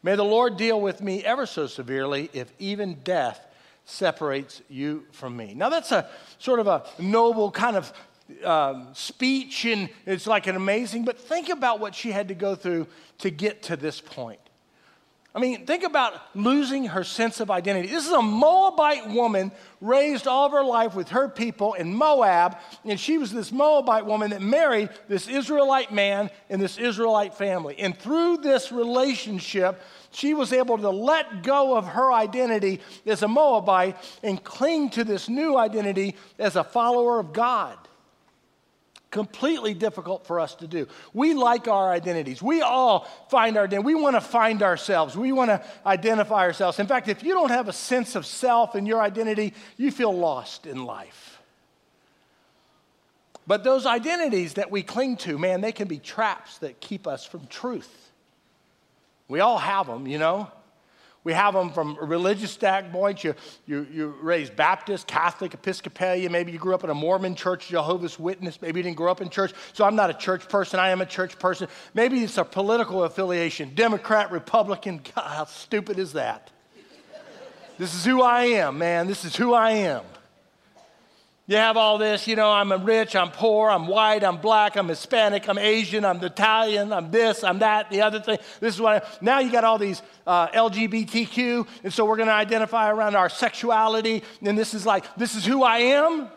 May 0.03 0.17
the 0.17 0.25
Lord 0.25 0.57
deal 0.57 0.81
with 0.81 1.01
me 1.01 1.25
ever 1.25 1.47
so 1.47 1.67
severely 1.67 2.31
if 2.33 2.53
even 2.59 2.95
death 3.05 3.47
separates 3.85 4.63
you 4.69 5.05
from 5.13 5.37
me. 5.37 5.55
Now, 5.55 5.69
that's 5.69 5.93
a 5.93 6.09
sort 6.39 6.61
of 6.61 6.67
a 6.67 6.85
noble 6.99 7.51
kind 7.51 7.77
of 7.77 7.93
um, 8.45 8.89
speech, 8.95 9.65
and 9.65 9.89
it's 10.07 10.27
like 10.27 10.47
an 10.47 10.57
amazing, 10.57 11.05
but 11.05 11.19
think 11.19 11.49
about 11.49 11.81
what 11.81 11.95
she 11.95 12.11
had 12.11 12.29
to 12.29 12.35
go 12.35 12.55
through 12.55 12.87
to 13.19 13.31
get 13.31 13.63
to 13.65 13.77
this 13.77 14.01
point. 14.01 14.41
I 15.37 15.41
mean, 15.41 15.67
think 15.67 15.83
about 15.83 16.15
losing 16.37 16.85
her 16.85 17.03
sense 17.03 17.41
of 17.41 17.51
identity. 17.51 17.89
This 17.89 18.07
is 18.07 18.13
a 18.13 18.23
Moabite 18.23 19.11
woman 19.11 19.51
raised 19.81 20.29
all 20.29 20.47
of 20.47 20.53
her 20.53 20.63
life 20.63 20.95
with 20.95 21.09
her 21.09 21.29
people 21.29 21.75
in 21.75 21.93
Moab, 21.93 22.57
and 22.85 23.01
she 23.01 23.19
was 23.19 23.33
this 23.33 23.51
Moabite 23.51 24.07
woman 24.07 24.31
that 24.31 24.41
married 24.41 24.91
this 25.09 25.27
Israelite 25.27 25.93
man 25.93 26.31
in 26.49 26.61
this 26.61 26.79
Israelite 26.79 27.35
family. 27.35 27.77
And 27.81 27.99
through 27.99 28.39
this 28.39 28.71
relationship, 28.71 29.83
she 30.13 30.35
was 30.35 30.53
able 30.53 30.79
to 30.79 30.91
let 30.91 31.43
go 31.43 31.77
of 31.77 31.85
her 31.89 32.13
identity 32.13 32.81
as 33.05 33.25
a 33.25 33.29
Moabite 33.29 33.97
and 34.23 34.43
cling 34.43 34.91
to 34.91 35.03
this 35.03 35.29
new 35.29 35.57
identity 35.57 36.15
as 36.39 36.55
a 36.55 36.63
follower 36.63 37.19
of 37.19 37.33
God 37.33 37.77
completely 39.15 39.75
difficult 39.75 40.27
for 40.27 40.41
us 40.41 40.57
to 40.57 40.67
do. 40.67 40.89
We 41.13 41.35
like 41.35 41.69
our 41.69 41.93
identities. 41.93 42.43
We 42.43 42.63
all 42.63 43.07
find 43.31 43.57
our 43.57 43.63
identity. 43.63 43.87
We 43.87 43.95
want 43.95 44.17
to 44.17 44.21
find 44.21 44.61
ourselves. 44.61 45.17
We 45.17 45.31
want 45.31 45.51
to 45.51 45.63
identify 45.87 46.41
ourselves. 46.41 46.81
In 46.81 46.89
fact, 46.89 47.07
if 47.07 47.23
you 47.23 47.33
don't 47.33 47.51
have 47.51 47.69
a 47.69 47.73
sense 47.73 48.17
of 48.17 48.27
self 48.27 48.75
and 48.75 48.89
your 48.89 49.01
identity, 49.01 49.55
you 49.77 49.93
feel 49.93 50.13
lost 50.13 50.67
in 50.67 50.85
life. 50.85 51.41
But 53.47 53.63
those 53.63 53.87
identities 53.87 54.55
that 54.55 54.73
we 54.73 54.83
cling 54.83 55.17
to, 55.19 55.39
man, 55.39 55.61
they 55.61 55.71
can 55.71 55.87
be 55.87 56.01
traps 56.01 56.59
that 56.59 56.81
keep 56.81 57.07
us 57.07 57.25
from 57.25 57.47
truth. 57.47 58.11
We 59.29 59.39
all 59.39 59.59
have 59.59 59.87
them, 59.87 60.09
you 60.09 60.19
know. 60.19 60.51
We 61.25 61.33
have 61.33 61.55
them 61.55 61.73
from 61.73 61.97
a 62.01 62.05
religious 62.05 62.51
standpoint. 62.51 63.25
You, 63.25 63.35
you, 63.67 63.87
you 63.91 64.15
raised 64.21 64.55
Baptist, 64.57 65.07
Catholic, 65.07 65.55
Episcopalian. 65.55 66.31
Maybe 66.31 66.53
you 66.53 66.59
grew 66.59 66.75
up 66.75 66.85
in 66.85 66.91
a 66.91 66.95
Mormon 66.95 67.35
church, 67.35 67.69
Jehovah's 67.69 68.19
Witness. 68.19 68.61
Maybe 68.61 68.81
you 68.81 68.85
didn't 68.85 68.99
grow 68.99 69.11
up 69.11 69.23
in 69.23 69.31
church. 69.31 69.53
So 69.73 69.87
I'm 69.87 69.97
not 69.97 70.11
a 70.11 70.15
church 70.15 70.49
person. 70.51 70.79
I 70.79 70.91
am 70.91 71.01
a 71.01 71.07
church 71.07 71.39
person. 71.39 71.69
Maybe 71.95 72.23
it's 72.23 72.37
a 72.37 72.45
political 72.45 73.05
affiliation 73.05 73.75
Democrat, 73.75 74.31
Republican. 74.31 75.01
God, 75.15 75.27
how 75.27 75.45
stupid 75.47 75.99
is 75.99 76.13
that? 76.13 76.51
this 77.79 77.95
is 77.95 78.05
who 78.05 78.23
I 78.23 78.45
am, 78.45 78.79
man. 78.79 79.07
This 79.07 79.25
is 79.25 79.35
who 79.35 79.55
I 79.55 79.71
am. 79.71 80.03
You 81.47 81.57
have 81.57 81.77
all 81.77 81.99
this, 81.99 82.27
you 82.27 82.37
know, 82.37 82.51
I'm 82.51 82.73
rich, 82.85 83.15
I'm 83.15 83.31
poor, 83.31 83.69
I'm 83.69 83.87
white, 83.87 84.25
I'm 84.25 84.39
black, 84.39 84.77
I'm 84.77 84.89
Hispanic, 84.89 85.47
I'm 85.47 85.59
Asian, 85.59 86.03
I'm 86.03 86.25
Italian, 86.25 86.91
I'm 86.91 87.11
this, 87.11 87.45
I'm 87.45 87.59
that, 87.59 87.91
the 87.91 88.01
other 88.01 88.19
thing. 88.19 88.39
This 88.61 88.75
is 88.75 88.81
what 88.81 89.05
I, 89.05 89.09
now 89.21 89.41
you 89.41 89.53
got 89.53 89.63
all 89.63 89.77
these 89.77 90.01
uh, 90.27 90.49
LGBTQ, 90.49 91.67
and 91.83 91.93
so 91.93 92.07
we're 92.07 92.17
going 92.17 92.29
to 92.29 92.35
identify 92.35 92.91
around 92.91 93.15
our 93.15 93.29
sexuality, 93.29 94.23
and 94.41 94.57
this 94.57 94.73
is 94.73 94.87
like, 94.87 95.05
this 95.17 95.35
is 95.35 95.45
who 95.45 95.63
I 95.63 95.79
am. 95.79 96.29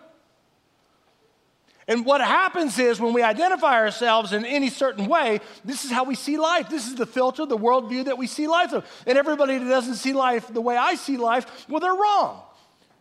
And 1.88 2.06
what 2.06 2.20
happens 2.20 2.78
is 2.78 3.00
when 3.00 3.14
we 3.14 3.24
identify 3.24 3.76
ourselves 3.76 4.34
in 4.34 4.44
any 4.44 4.70
certain 4.70 5.06
way, 5.06 5.40
this 5.64 5.86
is 5.86 5.92
how 5.92 6.04
we 6.04 6.16
see 6.16 6.36
life. 6.36 6.68
This 6.68 6.86
is 6.86 6.96
the 6.96 7.06
filter, 7.06 7.46
the 7.46 7.58
worldview 7.58 8.06
that 8.06 8.18
we 8.18 8.28
see 8.28 8.46
life 8.46 8.72
through. 8.72 8.84
And 9.06 9.18
everybody 9.18 9.58
that 9.58 9.70
doesn't 9.70 9.96
see 9.96 10.12
life 10.12 10.54
the 10.54 10.60
way 10.60 10.76
I 10.76 10.96
see 10.96 11.16
life, 11.16 11.66
well, 11.70 11.80
they're 11.80 11.94
wrong. 11.94 12.42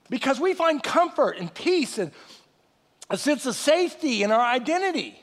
Because 0.09 0.39
we 0.39 0.55
find 0.55 0.83
comfort 0.83 1.37
and 1.39 1.53
peace 1.53 1.99
and 1.99 2.13
a 3.11 3.17
sense 3.17 3.47
of 3.47 3.55
safety 3.55 4.23
in 4.23 4.31
our 4.31 4.41
identity. 4.41 5.21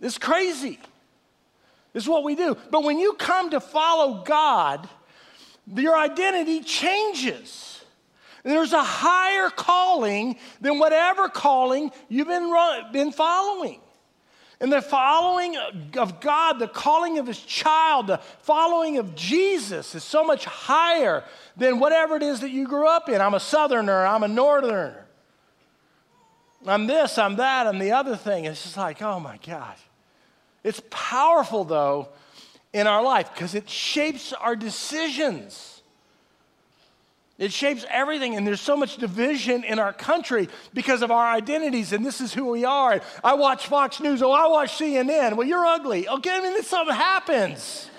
It's 0.00 0.18
crazy. 0.18 0.78
This 1.92 2.04
is 2.04 2.08
what 2.08 2.24
we 2.24 2.34
do. 2.34 2.56
But 2.70 2.84
when 2.84 2.98
you 2.98 3.14
come 3.14 3.50
to 3.50 3.60
follow 3.60 4.22
God, 4.24 4.88
your 5.74 5.96
identity 5.96 6.60
changes. 6.60 7.84
And 8.44 8.52
there's 8.52 8.72
a 8.72 8.82
higher 8.82 9.50
calling 9.50 10.36
than 10.60 10.78
whatever 10.78 11.28
calling 11.28 11.92
you've 12.08 12.28
been, 12.28 12.52
been 12.92 13.12
following. 13.12 13.80
And 14.62 14.72
the 14.72 14.80
following 14.80 15.56
of 15.98 16.20
God, 16.20 16.60
the 16.60 16.68
calling 16.68 17.18
of 17.18 17.26
his 17.26 17.40
child, 17.40 18.06
the 18.06 18.18
following 18.42 18.96
of 18.98 19.16
Jesus 19.16 19.96
is 19.96 20.04
so 20.04 20.22
much 20.22 20.44
higher 20.44 21.24
than 21.56 21.80
whatever 21.80 22.14
it 22.14 22.22
is 22.22 22.38
that 22.40 22.50
you 22.50 22.68
grew 22.68 22.86
up 22.86 23.08
in. 23.08 23.20
I'm 23.20 23.34
a 23.34 23.40
southerner, 23.40 24.06
I'm 24.06 24.22
a 24.22 24.28
northerner. 24.28 25.04
I'm 26.64 26.86
this, 26.86 27.18
I'm 27.18 27.34
that, 27.36 27.66
I'm 27.66 27.80
the 27.80 27.90
other 27.90 28.14
thing. 28.14 28.44
It's 28.44 28.62
just 28.62 28.76
like, 28.76 29.02
oh 29.02 29.18
my 29.18 29.36
gosh. 29.44 29.80
It's 30.62 30.80
powerful 30.90 31.64
though 31.64 32.10
in 32.72 32.86
our 32.86 33.02
life 33.02 33.34
because 33.34 33.56
it 33.56 33.68
shapes 33.68 34.32
our 34.32 34.54
decisions. 34.54 35.71
It 37.38 37.52
shapes 37.52 37.84
everything, 37.88 38.36
and 38.36 38.46
there's 38.46 38.60
so 38.60 38.76
much 38.76 38.98
division 38.98 39.64
in 39.64 39.78
our 39.78 39.92
country 39.92 40.48
because 40.74 41.02
of 41.02 41.10
our 41.10 41.32
identities, 41.32 41.92
and 41.92 42.04
this 42.04 42.20
is 42.20 42.34
who 42.34 42.50
we 42.50 42.64
are. 42.64 43.00
I 43.24 43.34
watch 43.34 43.66
Fox 43.66 44.00
News, 44.00 44.22
oh, 44.22 44.32
I 44.32 44.46
watch 44.46 44.72
CNN. 44.72 45.36
Well, 45.36 45.46
you're 45.46 45.64
ugly. 45.64 46.08
Okay, 46.08 46.30
I 46.30 46.40
mean, 46.40 46.62
something 46.62 46.94
happens. 46.94 47.90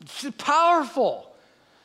it's 0.00 0.26
powerful. 0.38 1.32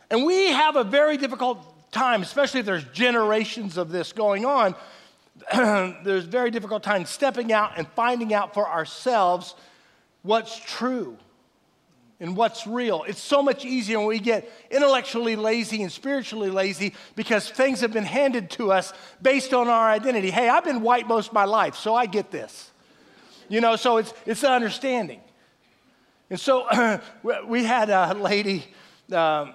And 0.10 0.25
we 0.25 0.51
have 0.51 0.75
a 0.75 0.84
very 0.84 1.17
difficult 1.17 1.91
time, 1.91 2.21
especially 2.21 2.60
if 2.60 2.65
there's 2.65 2.84
generations 2.86 3.78
of 3.78 3.91
this 3.91 4.13
going 4.13 4.45
on. 4.45 4.75
there's 5.54 6.25
very 6.25 6.49
difficult 6.49 6.82
time 6.84 7.06
stepping 7.06 7.54
out 7.54 7.73
and 7.78 7.88
finding 7.89 8.34
out 8.34 8.54
for 8.54 8.67
ourselves 8.67 9.56
what's 10.23 10.58
true 10.60 11.17
and 12.19 12.38
what's 12.38 12.65
real. 12.65 13.04
It's 13.08 13.21
so 13.21 13.43
much 13.43 13.65
easier 13.65 13.99
when 13.99 14.08
we 14.08 14.19
get 14.19 14.49
intellectually 14.71 15.36
lazy 15.36 15.84
and 15.84 15.91
spiritually 15.91 16.49
lazy 16.49 16.93
because 17.15 17.49
things 17.49 17.82
have 17.82 17.91
been 17.91 18.06
handed 18.06 18.49
to 18.51 18.71
us 18.71 18.93
based 19.21 19.54
on 19.54 19.67
our 19.67 19.89
identity. 19.89 20.32
Hey, 20.32 20.47
I've 20.47 20.63
been 20.63 20.82
white 20.82 21.08
most 21.08 21.30
of 21.30 21.34
my 21.34 21.45
life, 21.45 21.75
so 21.75 21.93
I 21.93 22.06
get 22.06 22.32
this. 22.32 22.71
You 23.49 23.62
know, 23.62 23.75
so 23.75 23.97
it's, 23.97 24.13
it's 24.25 24.43
an 24.43 24.51
understanding. 24.51 25.21
And 26.30 26.39
so 26.39 27.01
we 27.47 27.63
had 27.63 27.89
a 27.89 28.13
lady 28.13 28.65
uh, 29.12 29.51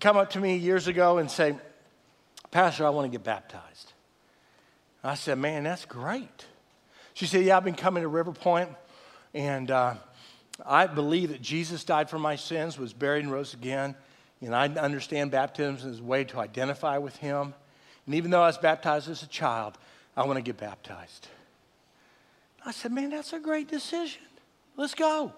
come 0.00 0.16
up 0.16 0.30
to 0.30 0.40
me 0.40 0.56
years 0.56 0.88
ago 0.88 1.18
and 1.18 1.30
say, 1.30 1.56
Pastor, 2.50 2.86
I 2.86 2.90
want 2.90 3.10
to 3.10 3.16
get 3.16 3.24
baptized. 3.24 3.92
I 5.02 5.14
said, 5.14 5.38
Man, 5.38 5.64
that's 5.64 5.84
great. 5.84 6.46
She 7.14 7.26
said, 7.26 7.44
Yeah, 7.44 7.56
I've 7.56 7.64
been 7.64 7.74
coming 7.74 8.02
to 8.02 8.08
River 8.08 8.32
Point, 8.32 8.70
and 9.32 9.70
uh, 9.70 9.94
I 10.64 10.86
believe 10.86 11.30
that 11.30 11.42
Jesus 11.42 11.84
died 11.84 12.08
for 12.08 12.18
my 12.18 12.36
sins, 12.36 12.78
was 12.78 12.92
buried, 12.92 13.24
and 13.24 13.32
rose 13.32 13.54
again. 13.54 13.94
And 14.40 14.54
I 14.54 14.68
understand 14.68 15.30
baptism 15.30 15.90
as 15.90 16.00
a 16.00 16.02
way 16.02 16.24
to 16.24 16.38
identify 16.38 16.98
with 16.98 17.16
him. 17.16 17.54
And 18.06 18.14
even 18.14 18.30
though 18.30 18.42
I 18.42 18.46
was 18.46 18.58
baptized 18.58 19.08
as 19.08 19.22
a 19.22 19.26
child, 19.26 19.76
I 20.16 20.24
want 20.24 20.36
to 20.36 20.42
get 20.42 20.56
baptized. 20.56 21.28
I 22.64 22.72
said, 22.72 22.92
Man, 22.92 23.10
that's 23.10 23.32
a 23.32 23.40
great 23.40 23.68
decision. 23.68 24.22
Let's 24.76 24.94
go. 24.94 25.32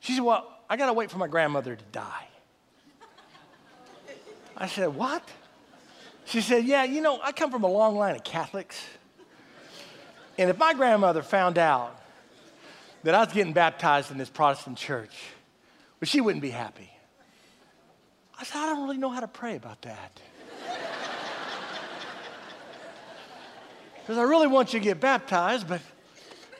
She 0.00 0.14
said, 0.14 0.24
Well, 0.24 0.50
I 0.68 0.76
got 0.76 0.86
to 0.86 0.92
wait 0.92 1.10
for 1.10 1.18
my 1.18 1.28
grandmother 1.28 1.76
to 1.76 1.84
die. 1.92 2.26
I 4.56 4.66
said, 4.66 4.94
What? 4.94 5.22
She 6.24 6.40
said, 6.40 6.64
Yeah, 6.64 6.84
you 6.84 7.00
know, 7.00 7.20
I 7.22 7.32
come 7.32 7.50
from 7.50 7.64
a 7.64 7.70
long 7.70 7.96
line 7.96 8.14
of 8.14 8.24
Catholics. 8.24 8.80
And 10.38 10.48
if 10.48 10.58
my 10.58 10.72
grandmother 10.74 11.22
found 11.22 11.58
out 11.58 11.99
that 13.02 13.14
I 13.14 13.24
was 13.24 13.32
getting 13.32 13.52
baptized 13.52 14.10
in 14.10 14.18
this 14.18 14.30
Protestant 14.30 14.76
church, 14.76 15.16
but 15.98 16.08
she 16.08 16.20
wouldn't 16.20 16.42
be 16.42 16.50
happy. 16.50 16.90
I 18.38 18.44
said, 18.44 18.58
I 18.58 18.66
don't 18.66 18.84
really 18.84 18.98
know 18.98 19.10
how 19.10 19.20
to 19.20 19.28
pray 19.28 19.56
about 19.56 19.82
that. 19.82 20.20
Because 24.00 24.18
I 24.18 24.22
really 24.22 24.48
want 24.48 24.72
you 24.72 24.80
to 24.80 24.84
get 24.84 24.98
baptized, 24.98 25.68
but 25.68 25.80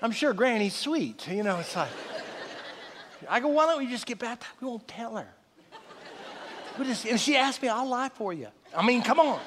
I'm 0.00 0.12
sure 0.12 0.32
Granny's 0.32 0.74
sweet. 0.74 1.26
You 1.26 1.42
know, 1.42 1.58
it's 1.58 1.74
like, 1.74 1.88
I 3.28 3.40
go, 3.40 3.48
why 3.48 3.66
don't 3.66 3.78
we 3.78 3.88
just 3.88 4.06
get 4.06 4.20
baptized? 4.20 4.52
We 4.60 4.68
won't 4.68 4.86
tell 4.86 5.16
her. 5.16 5.26
We 6.78 6.84
just, 6.84 7.06
she 7.18 7.36
asked 7.36 7.60
me, 7.60 7.68
I'll 7.68 7.88
lie 7.88 8.10
for 8.10 8.32
you. 8.32 8.46
I 8.76 8.86
mean, 8.86 9.02
come 9.02 9.18
on. 9.18 9.40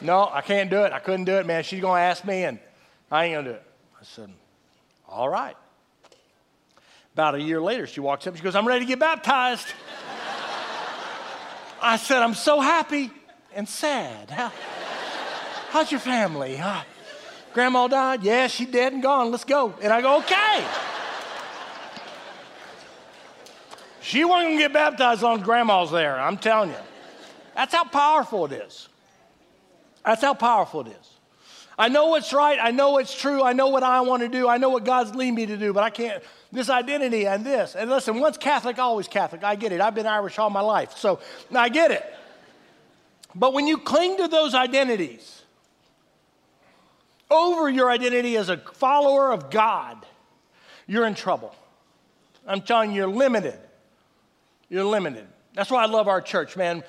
No, 0.00 0.28
I 0.32 0.40
can't 0.40 0.68
do 0.68 0.82
it. 0.82 0.92
I 0.92 0.98
couldn't 0.98 1.24
do 1.24 1.34
it, 1.34 1.46
man. 1.46 1.62
She's 1.62 1.80
going 1.80 2.00
to 2.00 2.04
ask 2.04 2.24
me, 2.24 2.42
and 2.42 2.58
I 3.08 3.26
ain't 3.26 3.34
going 3.34 3.44
to 3.44 3.50
do 3.52 3.56
it. 3.56 3.66
I 4.00 4.04
said, 4.04 4.30
all 5.08 5.28
right. 5.28 5.56
About 7.14 7.34
a 7.34 7.40
year 7.40 7.60
later, 7.60 7.86
she 7.86 8.00
walks 8.00 8.26
up. 8.26 8.36
She 8.36 8.42
goes, 8.42 8.54
I'm 8.54 8.66
ready 8.66 8.84
to 8.84 8.88
get 8.88 8.98
baptized. 8.98 9.66
I 11.82 11.96
said, 11.96 12.22
I'm 12.22 12.34
so 12.34 12.60
happy 12.60 13.10
and 13.54 13.68
sad. 13.68 14.30
How, 14.30 14.52
how's 15.70 15.90
your 15.90 16.00
family? 16.00 16.60
Grandma 17.52 17.88
died? 17.88 18.22
Yeah, 18.22 18.46
she 18.46 18.64
dead 18.64 18.92
and 18.92 19.02
gone. 19.02 19.30
Let's 19.30 19.44
go. 19.44 19.74
And 19.82 19.92
I 19.92 20.00
go, 20.00 20.18
okay. 20.18 20.64
She 24.00 24.24
wasn't 24.24 24.50
going 24.50 24.58
to 24.58 24.62
get 24.64 24.72
baptized 24.72 25.22
as 25.22 25.42
grandma's 25.42 25.90
there. 25.90 26.18
I'm 26.18 26.38
telling 26.38 26.70
you. 26.70 26.76
That's 27.54 27.74
how 27.74 27.84
powerful 27.84 28.46
it 28.46 28.52
is. 28.52 28.88
That's 30.04 30.22
how 30.22 30.34
powerful 30.34 30.82
it 30.82 30.88
is. 30.88 31.10
I 31.78 31.88
know 31.88 32.06
what's 32.06 32.32
right. 32.32 32.58
I 32.60 32.70
know 32.70 32.92
what's 32.92 33.14
true. 33.14 33.42
I 33.42 33.52
know 33.52 33.68
what 33.68 33.82
I 33.82 34.00
want 34.00 34.22
to 34.22 34.28
do. 34.28 34.48
I 34.48 34.56
know 34.56 34.68
what 34.70 34.84
God's 34.84 35.14
leading 35.14 35.34
me 35.34 35.46
to 35.46 35.56
do, 35.56 35.72
but 35.72 35.82
I 35.82 35.90
can't. 35.90 36.22
This 36.52 36.68
identity 36.68 37.26
and 37.26 37.44
this. 37.44 37.74
And 37.74 37.90
listen, 37.90 38.20
once 38.20 38.36
Catholic, 38.36 38.78
always 38.78 39.08
Catholic. 39.08 39.42
I 39.42 39.56
get 39.56 39.72
it. 39.72 39.80
I've 39.80 39.94
been 39.94 40.06
Irish 40.06 40.38
all 40.38 40.50
my 40.50 40.60
life, 40.60 40.92
so 40.96 41.18
I 41.54 41.70
get 41.70 41.90
it. 41.90 42.04
But 43.34 43.54
when 43.54 43.66
you 43.66 43.78
cling 43.78 44.18
to 44.18 44.28
those 44.28 44.54
identities 44.54 45.42
over 47.30 47.70
your 47.70 47.90
identity 47.90 48.36
as 48.36 48.50
a 48.50 48.58
follower 48.58 49.32
of 49.32 49.50
God, 49.50 50.04
you're 50.86 51.06
in 51.06 51.14
trouble. 51.14 51.54
I'm 52.46 52.60
telling 52.60 52.90
you, 52.90 52.98
you're 52.98 53.06
limited. 53.06 53.58
You're 54.68 54.84
limited. 54.84 55.26
That's 55.54 55.70
why 55.70 55.82
I 55.82 55.86
love 55.86 56.08
our 56.08 56.20
church, 56.20 56.56
man. 56.56 56.82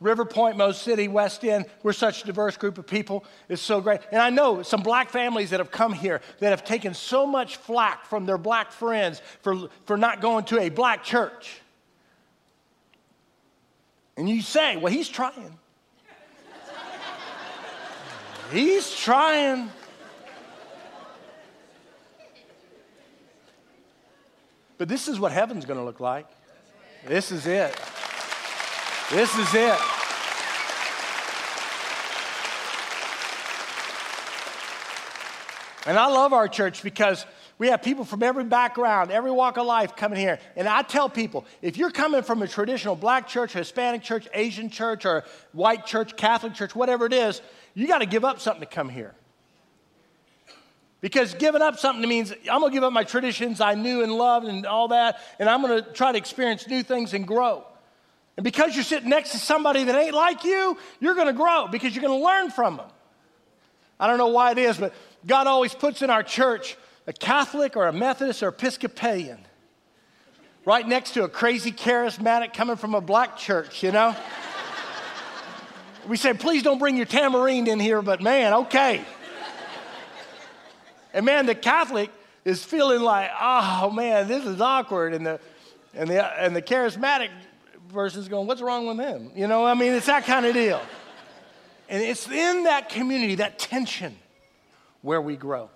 River 0.00 0.24
Point, 0.24 0.56
Mo 0.56 0.70
City, 0.72 1.08
West 1.08 1.44
End, 1.44 1.66
we're 1.82 1.92
such 1.92 2.22
a 2.22 2.26
diverse 2.26 2.56
group 2.56 2.78
of 2.78 2.86
people. 2.86 3.24
It's 3.48 3.62
so 3.62 3.80
great. 3.80 4.00
And 4.12 4.22
I 4.22 4.30
know 4.30 4.62
some 4.62 4.82
black 4.82 5.10
families 5.10 5.50
that 5.50 5.58
have 5.58 5.72
come 5.72 5.92
here 5.92 6.20
that 6.38 6.50
have 6.50 6.64
taken 6.64 6.94
so 6.94 7.26
much 7.26 7.56
flack 7.56 8.04
from 8.06 8.24
their 8.24 8.38
black 8.38 8.70
friends 8.70 9.20
for, 9.42 9.68
for 9.86 9.96
not 9.96 10.20
going 10.20 10.44
to 10.46 10.60
a 10.60 10.68
black 10.68 11.02
church. 11.02 11.60
And 14.16 14.28
you 14.28 14.40
say, 14.40 14.76
well, 14.76 14.92
he's 14.92 15.08
trying. 15.08 15.58
he's 18.52 18.94
trying. 18.94 19.70
But 24.76 24.88
this 24.88 25.08
is 25.08 25.18
what 25.18 25.32
heaven's 25.32 25.64
going 25.64 25.78
to 25.78 25.84
look 25.84 25.98
like. 25.98 26.26
This 27.06 27.32
is 27.32 27.46
it. 27.46 27.76
This 29.10 29.34
is 29.38 29.54
it. 29.54 29.78
And 35.86 35.98
I 35.98 36.08
love 36.08 36.34
our 36.34 36.46
church 36.46 36.82
because 36.82 37.24
we 37.56 37.68
have 37.68 37.82
people 37.82 38.04
from 38.04 38.22
every 38.22 38.44
background, 38.44 39.10
every 39.10 39.30
walk 39.30 39.56
of 39.56 39.66
life 39.66 39.96
coming 39.96 40.18
here. 40.18 40.38
And 40.56 40.68
I 40.68 40.82
tell 40.82 41.08
people 41.08 41.46
if 41.62 41.78
you're 41.78 41.90
coming 41.90 42.22
from 42.22 42.42
a 42.42 42.48
traditional 42.48 42.94
black 42.94 43.26
church, 43.26 43.54
Hispanic 43.54 44.02
church, 44.02 44.28
Asian 44.34 44.68
church, 44.68 45.06
or 45.06 45.24
white 45.52 45.86
church, 45.86 46.14
Catholic 46.14 46.52
church, 46.52 46.76
whatever 46.76 47.06
it 47.06 47.14
is, 47.14 47.40
you 47.72 47.86
got 47.86 47.98
to 47.98 48.06
give 48.06 48.26
up 48.26 48.40
something 48.40 48.60
to 48.60 48.66
come 48.66 48.90
here. 48.90 49.14
Because 51.00 51.32
giving 51.32 51.62
up 51.62 51.78
something 51.78 52.06
means 52.06 52.32
I'm 52.50 52.60
going 52.60 52.72
to 52.72 52.76
give 52.76 52.84
up 52.84 52.92
my 52.92 53.04
traditions 53.04 53.62
I 53.62 53.72
knew 53.72 54.02
and 54.02 54.12
loved 54.12 54.46
and 54.46 54.66
all 54.66 54.88
that, 54.88 55.18
and 55.38 55.48
I'm 55.48 55.62
going 55.62 55.82
to 55.82 55.92
try 55.92 56.12
to 56.12 56.18
experience 56.18 56.68
new 56.68 56.82
things 56.82 57.14
and 57.14 57.26
grow. 57.26 57.64
And 58.38 58.44
because 58.44 58.76
you're 58.76 58.84
sitting 58.84 59.08
next 59.08 59.32
to 59.32 59.38
somebody 59.38 59.82
that 59.82 59.96
ain't 59.96 60.14
like 60.14 60.44
you, 60.44 60.78
you're 61.00 61.16
going 61.16 61.26
to 61.26 61.32
grow 61.32 61.66
because 61.66 61.92
you're 61.92 62.04
going 62.04 62.16
to 62.16 62.24
learn 62.24 62.52
from 62.52 62.76
them. 62.76 62.86
I 63.98 64.06
don't 64.06 64.16
know 64.16 64.28
why 64.28 64.52
it 64.52 64.58
is, 64.58 64.78
but 64.78 64.94
God 65.26 65.48
always 65.48 65.74
puts 65.74 66.02
in 66.02 66.08
our 66.08 66.22
church 66.22 66.76
a 67.08 67.12
Catholic 67.12 67.76
or 67.76 67.88
a 67.88 67.92
Methodist 67.92 68.44
or 68.44 68.48
Episcopalian 68.50 69.40
right 70.64 70.86
next 70.86 71.14
to 71.14 71.24
a 71.24 71.28
crazy 71.28 71.72
charismatic 71.72 72.54
coming 72.54 72.76
from 72.76 72.94
a 72.94 73.00
black 73.00 73.36
church, 73.36 73.82
you 73.82 73.90
know? 73.90 74.14
we 76.06 76.16
say, 76.16 76.32
please 76.32 76.62
don't 76.62 76.78
bring 76.78 76.96
your 76.96 77.06
tambourine 77.06 77.66
in 77.66 77.80
here, 77.80 78.02
but 78.02 78.22
man, 78.22 78.54
okay. 78.54 79.04
and 81.12 81.26
man, 81.26 81.46
the 81.46 81.56
Catholic 81.56 82.10
is 82.44 82.62
feeling 82.62 83.00
like, 83.00 83.32
oh 83.40 83.90
man, 83.90 84.28
this 84.28 84.46
is 84.46 84.60
awkward. 84.60 85.12
And 85.12 85.26
the, 85.26 85.40
and 85.92 86.08
the, 86.08 86.24
and 86.40 86.54
the 86.54 86.62
charismatic 86.62 87.30
person's 87.92 88.28
going, 88.28 88.46
What's 88.46 88.60
wrong 88.60 88.86
with 88.86 88.98
him? 88.98 89.30
You 89.34 89.46
know, 89.46 89.64
I 89.64 89.74
mean, 89.74 89.92
it's 89.92 90.06
that 90.06 90.24
kind 90.24 90.46
of 90.46 90.54
deal. 90.54 90.80
And 91.88 92.02
it's 92.02 92.28
in 92.28 92.64
that 92.64 92.90
community, 92.90 93.36
that 93.36 93.58
tension, 93.58 94.16
where 95.02 95.20
we 95.20 95.36
grow. 95.36 95.70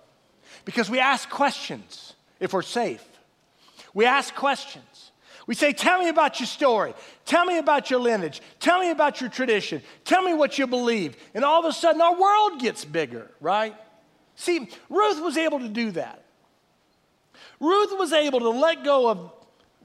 Because 0.65 0.89
we 0.89 0.99
ask 0.99 1.29
questions 1.29 2.13
if 2.39 2.53
we're 2.53 2.61
safe. 2.61 3.03
We 3.93 4.05
ask 4.05 4.33
questions. 4.35 5.11
We 5.47 5.55
say, 5.55 5.73
Tell 5.73 5.99
me 5.99 6.09
about 6.09 6.39
your 6.39 6.47
story. 6.47 6.93
Tell 7.25 7.45
me 7.45 7.57
about 7.57 7.89
your 7.89 7.99
lineage. 7.99 8.41
Tell 8.59 8.79
me 8.79 8.91
about 8.91 9.21
your 9.21 9.29
tradition. 9.29 9.81
Tell 10.05 10.21
me 10.21 10.33
what 10.33 10.57
you 10.57 10.67
believe. 10.67 11.15
And 11.33 11.43
all 11.43 11.59
of 11.59 11.69
a 11.69 11.73
sudden, 11.73 12.01
our 12.01 12.19
world 12.19 12.59
gets 12.59 12.85
bigger, 12.85 13.29
right? 13.41 13.75
See, 14.35 14.69
Ruth 14.89 15.21
was 15.21 15.37
able 15.37 15.59
to 15.59 15.69
do 15.69 15.91
that. 15.91 16.23
Ruth 17.59 17.91
was 17.97 18.13
able 18.13 18.39
to 18.39 18.49
let 18.49 18.83
go 18.83 19.09
of 19.09 19.31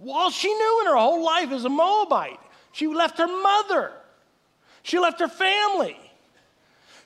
all 0.06 0.30
she 0.30 0.52
knew 0.52 0.80
in 0.82 0.86
her 0.86 0.96
whole 0.96 1.24
life 1.24 1.50
as 1.50 1.64
a 1.64 1.68
Moabite. 1.68 2.40
She 2.72 2.86
left 2.86 3.18
her 3.18 3.26
mother, 3.26 3.92
she 4.82 4.98
left 4.98 5.20
her 5.20 5.28
family. 5.28 5.96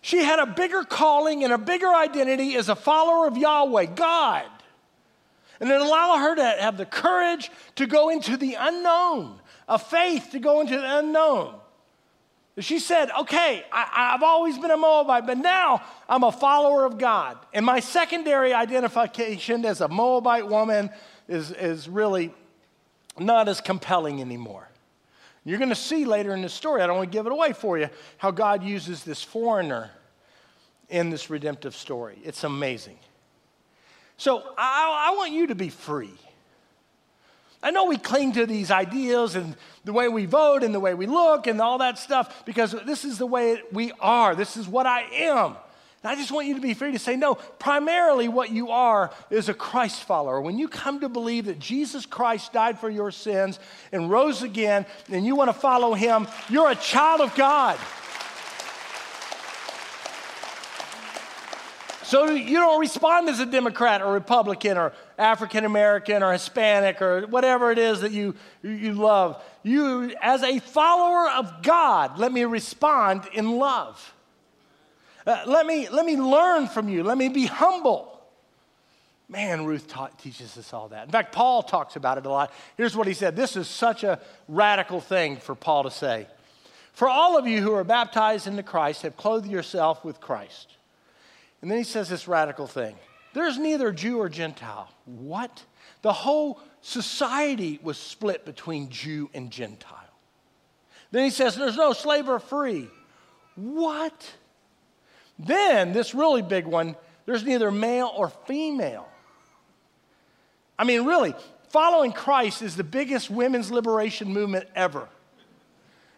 She 0.04 0.18
had 0.18 0.40
a 0.40 0.46
bigger 0.46 0.82
calling 0.82 1.44
and 1.44 1.52
a 1.52 1.58
bigger 1.58 1.86
identity 1.86 2.56
as 2.56 2.68
a 2.68 2.74
follower 2.74 3.28
of 3.28 3.36
Yahweh, 3.36 3.84
God. 3.94 4.46
And 5.60 5.70
it 5.70 5.80
allowed 5.80 6.18
her 6.18 6.34
to 6.34 6.44
have 6.60 6.76
the 6.76 6.84
courage 6.84 7.52
to 7.76 7.86
go 7.86 8.08
into 8.08 8.36
the 8.36 8.54
unknown, 8.58 9.38
a 9.68 9.78
faith 9.78 10.30
to 10.32 10.40
go 10.40 10.60
into 10.60 10.76
the 10.76 10.98
unknown. 10.98 11.54
She 12.58 12.80
said, 12.80 13.10
Okay, 13.20 13.64
I, 13.72 14.10
have 14.10 14.24
always 14.24 14.58
been 14.58 14.72
a 14.72 14.76
Moabite, 14.76 15.24
but 15.24 15.38
now 15.38 15.82
I'm 16.08 16.24
a 16.24 16.32
follower 16.32 16.84
of 16.84 16.98
God. 16.98 17.38
And 17.54 17.64
my 17.64 17.78
secondary 17.78 18.52
identification 18.52 19.64
as 19.64 19.80
a 19.80 19.88
Moabite 19.88 20.48
woman 20.48 20.90
is, 21.28 21.52
is 21.52 21.88
really 21.88 22.34
not 23.18 23.48
as 23.48 23.60
compelling 23.60 24.20
anymore. 24.20 24.68
You're 25.44 25.58
going 25.58 25.70
to 25.70 25.74
see 25.74 26.04
later 26.04 26.34
in 26.34 26.42
the 26.42 26.48
story, 26.48 26.82
I 26.82 26.86
don't 26.86 26.96
want 26.96 27.10
to 27.10 27.16
give 27.16 27.26
it 27.26 27.32
away 27.32 27.52
for 27.52 27.76
you, 27.76 27.88
how 28.18 28.30
God 28.30 28.62
uses 28.62 29.02
this 29.02 29.22
foreigner 29.22 29.90
in 30.88 31.10
this 31.10 31.30
redemptive 31.30 31.74
story. 31.74 32.18
It's 32.22 32.44
amazing. 32.44 32.98
So 34.16 34.42
I, 34.56 35.10
I, 35.10 35.16
want 35.16 35.32
you 35.32 35.48
to 35.48 35.54
be 35.54 35.68
free. 35.68 36.12
I 37.62 37.70
know 37.70 37.86
we 37.86 37.96
cling 37.96 38.32
to 38.32 38.46
these 38.46 38.70
ideas 38.70 39.34
and 39.34 39.56
the 39.84 39.92
way 39.92 40.08
we 40.08 40.26
vote 40.26 40.62
and 40.62 40.74
the 40.74 40.80
way 40.80 40.94
we 40.94 41.06
look 41.06 41.46
and 41.46 41.60
all 41.60 41.78
that 41.78 41.98
stuff 41.98 42.44
because 42.44 42.72
this 42.86 43.04
is 43.04 43.18
the 43.18 43.26
way 43.26 43.60
we 43.72 43.90
are. 44.00 44.34
This 44.36 44.56
is 44.56 44.68
what 44.68 44.86
I 44.86 45.02
am. 45.12 45.56
And 46.02 46.10
I 46.10 46.16
just 46.16 46.32
want 46.32 46.48
you 46.48 46.54
to 46.54 46.60
be 46.60 46.74
free 46.74 46.92
to 46.92 46.98
say, 46.98 47.14
no, 47.14 47.36
primarily 47.36 48.26
what 48.26 48.50
you 48.50 48.70
are 48.70 49.12
is 49.30 49.48
a 49.48 49.54
Christ 49.54 50.02
follower. 50.02 50.40
When 50.40 50.58
you 50.58 50.66
come 50.66 51.00
to 51.00 51.08
believe 51.08 51.44
that 51.44 51.60
Jesus 51.60 52.06
Christ 52.06 52.52
died 52.52 52.80
for 52.80 52.90
your 52.90 53.12
sins 53.12 53.60
and 53.92 54.10
rose 54.10 54.42
again, 54.42 54.84
and 55.10 55.24
you 55.24 55.36
want 55.36 55.48
to 55.48 55.58
follow 55.58 55.94
him, 55.94 56.26
you're 56.48 56.70
a 56.70 56.74
child 56.74 57.20
of 57.20 57.34
God. 57.36 57.78
So 62.02 62.30
you 62.32 62.58
don't 62.58 62.80
respond 62.80 63.28
as 63.30 63.40
a 63.40 63.46
Democrat 63.46 64.02
or 64.02 64.12
Republican 64.12 64.76
or 64.76 64.92
African 65.16 65.64
American 65.64 66.22
or 66.22 66.32
Hispanic 66.32 67.00
or 67.00 67.26
whatever 67.28 67.70
it 67.70 67.78
is 67.78 68.00
that 68.00 68.12
you, 68.12 68.34
you 68.62 68.92
love. 68.92 69.42
You, 69.62 70.12
as 70.20 70.42
a 70.42 70.58
follower 70.58 71.30
of 71.30 71.62
God, 71.62 72.18
let 72.18 72.32
me 72.32 72.44
respond 72.44 73.28
in 73.32 73.52
love. 73.52 74.12
Uh, 75.26 75.42
let, 75.46 75.66
me, 75.66 75.88
let 75.88 76.04
me 76.04 76.16
learn 76.16 76.66
from 76.66 76.88
you. 76.88 77.04
Let 77.04 77.16
me 77.16 77.28
be 77.28 77.46
humble. 77.46 78.20
Man, 79.28 79.64
Ruth 79.64 79.88
taught, 79.88 80.18
teaches 80.18 80.58
us 80.58 80.72
all 80.74 80.88
that. 80.88 81.06
In 81.06 81.10
fact, 81.10 81.32
Paul 81.32 81.62
talks 81.62 81.96
about 81.96 82.18
it 82.18 82.26
a 82.26 82.30
lot. 82.30 82.52
Here's 82.76 82.96
what 82.96 83.06
he 83.06 83.14
said 83.14 83.34
this 83.34 83.56
is 83.56 83.66
such 83.66 84.04
a 84.04 84.20
radical 84.48 85.00
thing 85.00 85.36
for 85.36 85.54
Paul 85.54 85.84
to 85.84 85.90
say. 85.90 86.26
For 86.92 87.08
all 87.08 87.38
of 87.38 87.46
you 87.46 87.62
who 87.62 87.72
are 87.72 87.84
baptized 87.84 88.46
into 88.46 88.62
Christ 88.62 89.02
have 89.02 89.16
clothed 89.16 89.46
yourself 89.46 90.04
with 90.04 90.20
Christ. 90.20 90.76
And 91.62 91.70
then 91.70 91.78
he 91.78 91.84
says 91.84 92.08
this 92.08 92.28
radical 92.28 92.66
thing 92.66 92.96
there's 93.32 93.58
neither 93.58 93.92
Jew 93.92 94.20
or 94.20 94.28
Gentile. 94.28 94.90
What? 95.06 95.64
The 96.02 96.12
whole 96.12 96.60
society 96.82 97.78
was 97.82 97.96
split 97.96 98.44
between 98.44 98.90
Jew 98.90 99.30
and 99.32 99.50
Gentile. 99.50 99.98
Then 101.10 101.24
he 101.24 101.30
says 101.30 101.56
there's 101.56 101.76
no 101.76 101.92
slave 101.92 102.28
or 102.28 102.38
free. 102.38 102.88
What? 103.54 104.30
Then, 105.44 105.92
this 105.92 106.14
really 106.14 106.42
big 106.42 106.66
one, 106.66 106.96
there's 107.26 107.44
neither 107.44 107.70
male 107.70 108.12
or 108.14 108.28
female. 108.28 109.08
I 110.78 110.84
mean, 110.84 111.04
really, 111.04 111.34
following 111.68 112.12
Christ 112.12 112.62
is 112.62 112.76
the 112.76 112.84
biggest 112.84 113.30
women's 113.30 113.70
liberation 113.70 114.32
movement 114.32 114.66
ever. 114.74 115.08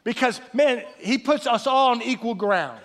Because, 0.03 0.41
man, 0.53 0.85
he 0.99 1.19
puts 1.19 1.47
us 1.47 1.67
all 1.67 1.91
on 1.91 2.03
equal 2.03 2.35
ground. 2.35 2.81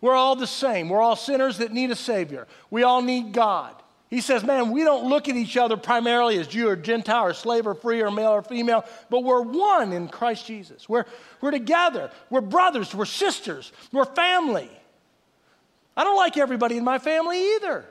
We're 0.00 0.14
all 0.14 0.36
the 0.36 0.46
same. 0.46 0.88
We're 0.88 1.00
all 1.00 1.16
sinners 1.16 1.58
that 1.58 1.72
need 1.72 1.90
a 1.90 1.96
Savior. 1.96 2.46
We 2.70 2.82
all 2.82 3.02
need 3.02 3.32
God. 3.32 3.74
He 4.10 4.20
says, 4.20 4.44
man, 4.44 4.72
we 4.72 4.84
don't 4.84 5.08
look 5.08 5.28
at 5.28 5.36
each 5.36 5.56
other 5.56 5.76
primarily 5.76 6.38
as 6.38 6.46
Jew 6.46 6.68
or 6.68 6.76
Gentile 6.76 7.24
or 7.24 7.32
slave 7.32 7.66
or 7.66 7.74
free 7.74 8.02
or 8.02 8.10
male 8.10 8.32
or 8.32 8.42
female, 8.42 8.84
but 9.08 9.24
we're 9.24 9.40
one 9.40 9.92
in 9.92 10.08
Christ 10.08 10.46
Jesus. 10.46 10.88
We're, 10.88 11.06
we're 11.40 11.50
together. 11.50 12.10
We're 12.28 12.42
brothers. 12.42 12.94
We're 12.94 13.06
sisters. 13.06 13.72
We're 13.90 14.04
family. 14.04 14.68
I 15.96 16.04
don't 16.04 16.16
like 16.16 16.36
everybody 16.36 16.76
in 16.76 16.84
my 16.84 16.98
family 16.98 17.54
either. 17.56 17.84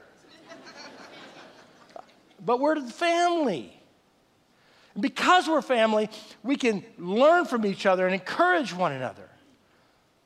but 2.43 2.59
we're 2.59 2.79
the 2.79 2.91
family. 2.91 3.77
Because 4.99 5.47
we're 5.47 5.61
family, 5.61 6.09
we 6.43 6.55
can 6.55 6.83
learn 6.97 7.45
from 7.45 7.65
each 7.65 7.85
other 7.85 8.05
and 8.05 8.13
encourage 8.13 8.73
one 8.73 8.91
another. 8.91 9.29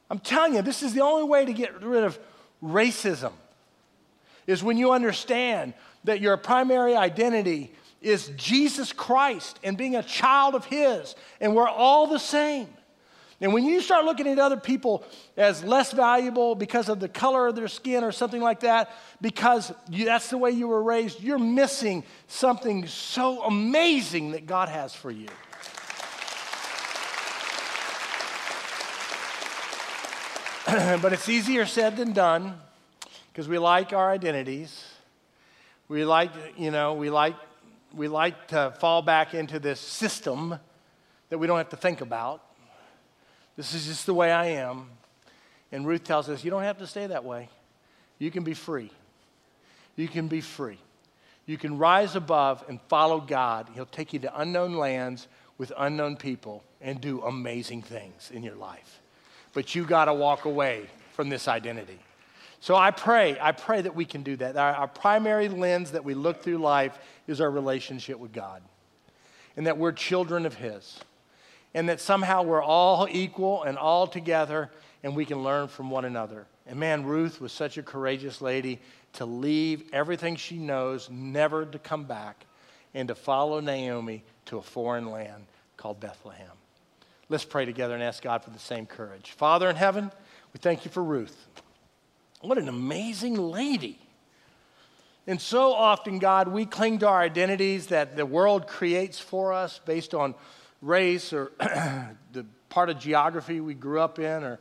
I'm 0.09 0.19
telling 0.19 0.55
you, 0.55 0.61
this 0.61 0.81
is 0.81 0.93
the 0.93 1.01
only 1.01 1.27
way 1.27 1.45
to 1.45 1.53
get 1.53 1.81
rid 1.81 2.03
of 2.03 2.17
racism 2.63 3.33
is 4.47 4.63
when 4.63 4.77
you 4.77 4.91
understand 4.91 5.73
that 6.03 6.21
your 6.21 6.38
primary 6.38 6.95
identity 6.95 7.71
is 8.01 8.31
Jesus 8.35 8.93
Christ 8.93 9.59
and 9.63 9.77
being 9.77 9.95
a 9.95 10.03
child 10.03 10.53
of 10.53 10.65
His, 10.65 11.15
and 11.41 11.55
we're 11.55 11.67
all 11.67 12.07
the 12.07 12.19
same. 12.19 12.67
And 13.41 13.54
when 13.54 13.65
you 13.65 13.82
start 13.82 14.06
looking 14.06 14.28
at 14.28 14.39
other 14.39 14.56
people 14.58 15.04
as 15.36 15.62
less 15.63 15.91
valuable 15.91 16.56
because 16.56 16.88
of 16.88 17.02
the 17.02 17.10
color 17.10 17.48
of 17.48 17.56
their 17.56 17.67
skin 17.67 18.04
or 18.04 18.13
something 18.13 18.41
like 18.41 18.62
that, 18.62 18.91
because 19.21 19.74
you, 19.89 20.06
that's 20.06 20.30
the 20.30 20.38
way 20.38 20.52
you 20.52 20.69
were 20.69 20.82
raised, 20.82 21.21
you're 21.21 21.38
missing 21.38 22.04
something 22.28 22.88
so 22.88 23.43
amazing 23.43 24.32
that 24.32 24.45
God 24.45 24.69
has 24.69 24.95
for 24.95 25.12
you. 25.12 25.28
but 31.02 31.12
it's 31.12 31.28
easier 31.28 31.65
said 31.65 31.98
than 31.98 32.13
done 32.13 32.58
because 33.32 33.50
we 33.50 33.58
like 33.58 33.91
our 33.91 34.10
identities. 34.10 34.86
We 35.89 36.06
like, 36.06 36.32
you 36.58 36.71
know, 36.71 36.93
we 36.93 37.10
like, 37.10 37.36
we 37.93 38.08
like 38.08 38.48
to 38.48 38.74
fall 38.80 39.02
back 39.02 39.34
into 39.34 39.60
this 39.60 39.82
system 39.82 40.58
that 41.30 41.38
we 41.38 41.48
don't 41.48 41.58
have 41.58 41.69
to 41.69 41.78
think 41.78 42.00
about. 42.00 42.44
This 43.58 43.74
is 43.74 43.86
just 43.86 44.06
the 44.06 44.13
way 44.13 44.32
I 44.32 44.48
am. 44.48 44.89
And 45.72 45.88
Ruth 45.88 46.04
tells 46.04 46.30
us, 46.30 46.44
you 46.44 46.52
don't 46.52 46.63
have 46.63 46.78
to 46.80 46.88
stay 46.88 47.08
that 47.08 47.24
way. 47.24 47.50
You 48.20 48.32
can 48.32 48.44
be 48.44 48.54
free. 48.54 48.91
You 49.96 50.08
can 50.08 50.28
be 50.28 50.41
free. 50.41 50.80
You 51.46 51.58
can 51.58 51.78
rise 51.78 52.15
above 52.15 52.63
and 52.68 52.80
follow 52.89 53.20
God. 53.20 53.70
He'll 53.74 53.86
take 53.86 54.13
you 54.13 54.20
to 54.20 54.39
unknown 54.39 54.76
lands 54.76 55.28
with 55.58 55.72
unknown 55.78 56.18
people 56.18 56.63
and 56.82 57.00
do 57.00 57.22
amazing 57.22 57.82
things 57.82 58.32
in 58.34 58.44
your 58.44 58.56
life. 58.56 59.00
But 59.54 59.76
you 59.76 59.86
got 59.86 60.06
to 60.06 60.13
walk 60.13 60.46
away 60.46 60.88
from 61.13 61.30
this 61.30 61.48
identity. 61.48 62.00
So 62.60 62.76
I 62.76 62.91
pray, 62.91 63.38
I 63.39 63.52
pray 63.52 63.82
that 63.82 63.96
we 63.96 64.06
can 64.06 64.24
do 64.24 64.36
that. 64.38 64.58
Our, 64.58 64.74
our, 64.74 64.88
primary 64.88 65.50
lens 65.50 65.91
that 65.91 66.04
we 66.04 66.13
look 66.13 66.41
through 66.41 66.58
life 66.58 66.98
is 67.28 67.39
our 67.39 67.52
relationship 67.52 68.18
with 68.18 68.34
God, 68.34 68.62
and 69.56 69.68
that 69.68 69.78
we're 69.78 69.91
children 69.91 70.46
of 70.46 70.56
His, 70.56 71.00
and 71.75 71.89
that 71.89 71.99
somehow 71.99 72.41
we're 72.41 72.63
all 72.63 73.05
equal 73.11 73.63
and 73.63 73.77
all 73.77 74.07
together, 74.07 74.71
and 75.03 75.13
we 75.13 75.25
can 75.25 75.43
learn 75.43 75.67
from 75.67 75.91
one 75.91 76.05
another. 76.05 76.47
And 76.65 76.79
man, 76.79 77.03
Ruth 77.03 77.41
was 77.41 77.51
such 77.51 77.77
a 77.77 77.83
courageous 77.83 78.41
lady 78.41 78.79
to 79.13 79.25
leave 79.25 79.83
everything 79.91 80.38
she 80.38 80.57
knows, 80.57 81.09
never 81.11 81.65
to 81.65 81.77
come 81.77 82.05
back, 82.05 82.45
and 82.93 83.09
to 83.09 83.13
follow 83.13 83.59
Naomi 83.59 84.23
to 84.45 84.57
a 84.57 84.61
foreign 84.61 85.11
land 85.11 85.43
called 85.75 85.99
Bethlehem. 85.99 86.47
Let's 87.27 87.43
pray 87.43 87.65
together 87.65 87.93
and 87.93 88.01
ask 88.01 88.23
God 88.23 88.41
for 88.41 88.51
the 88.51 88.59
same 88.59 88.85
courage. 88.85 89.31
Father 89.31 89.69
in 89.69 89.75
heaven, 89.75 90.11
we 90.53 90.59
thank 90.59 90.85
you 90.85 90.91
for 90.91 91.03
Ruth. 91.03 91.45
What 92.39 92.57
an 92.57 92.69
amazing 92.69 93.35
lady. 93.35 93.99
And 95.27 95.41
so 95.41 95.73
often, 95.73 96.19
God, 96.19 96.47
we 96.47 96.65
cling 96.65 96.99
to 96.99 97.07
our 97.09 97.19
identities 97.19 97.88
that 97.88 98.15
the 98.15 98.25
world 98.25 98.65
creates 98.65 99.19
for 99.19 99.51
us 99.51 99.81
based 99.85 100.13
on 100.13 100.35
race 100.81 101.33
or 101.33 101.51
the 101.59 102.45
part 102.69 102.89
of 102.89 102.99
geography 102.99 103.59
we 103.59 103.73
grew 103.73 103.99
up 103.99 104.19
in 104.19 104.43
or 104.43 104.59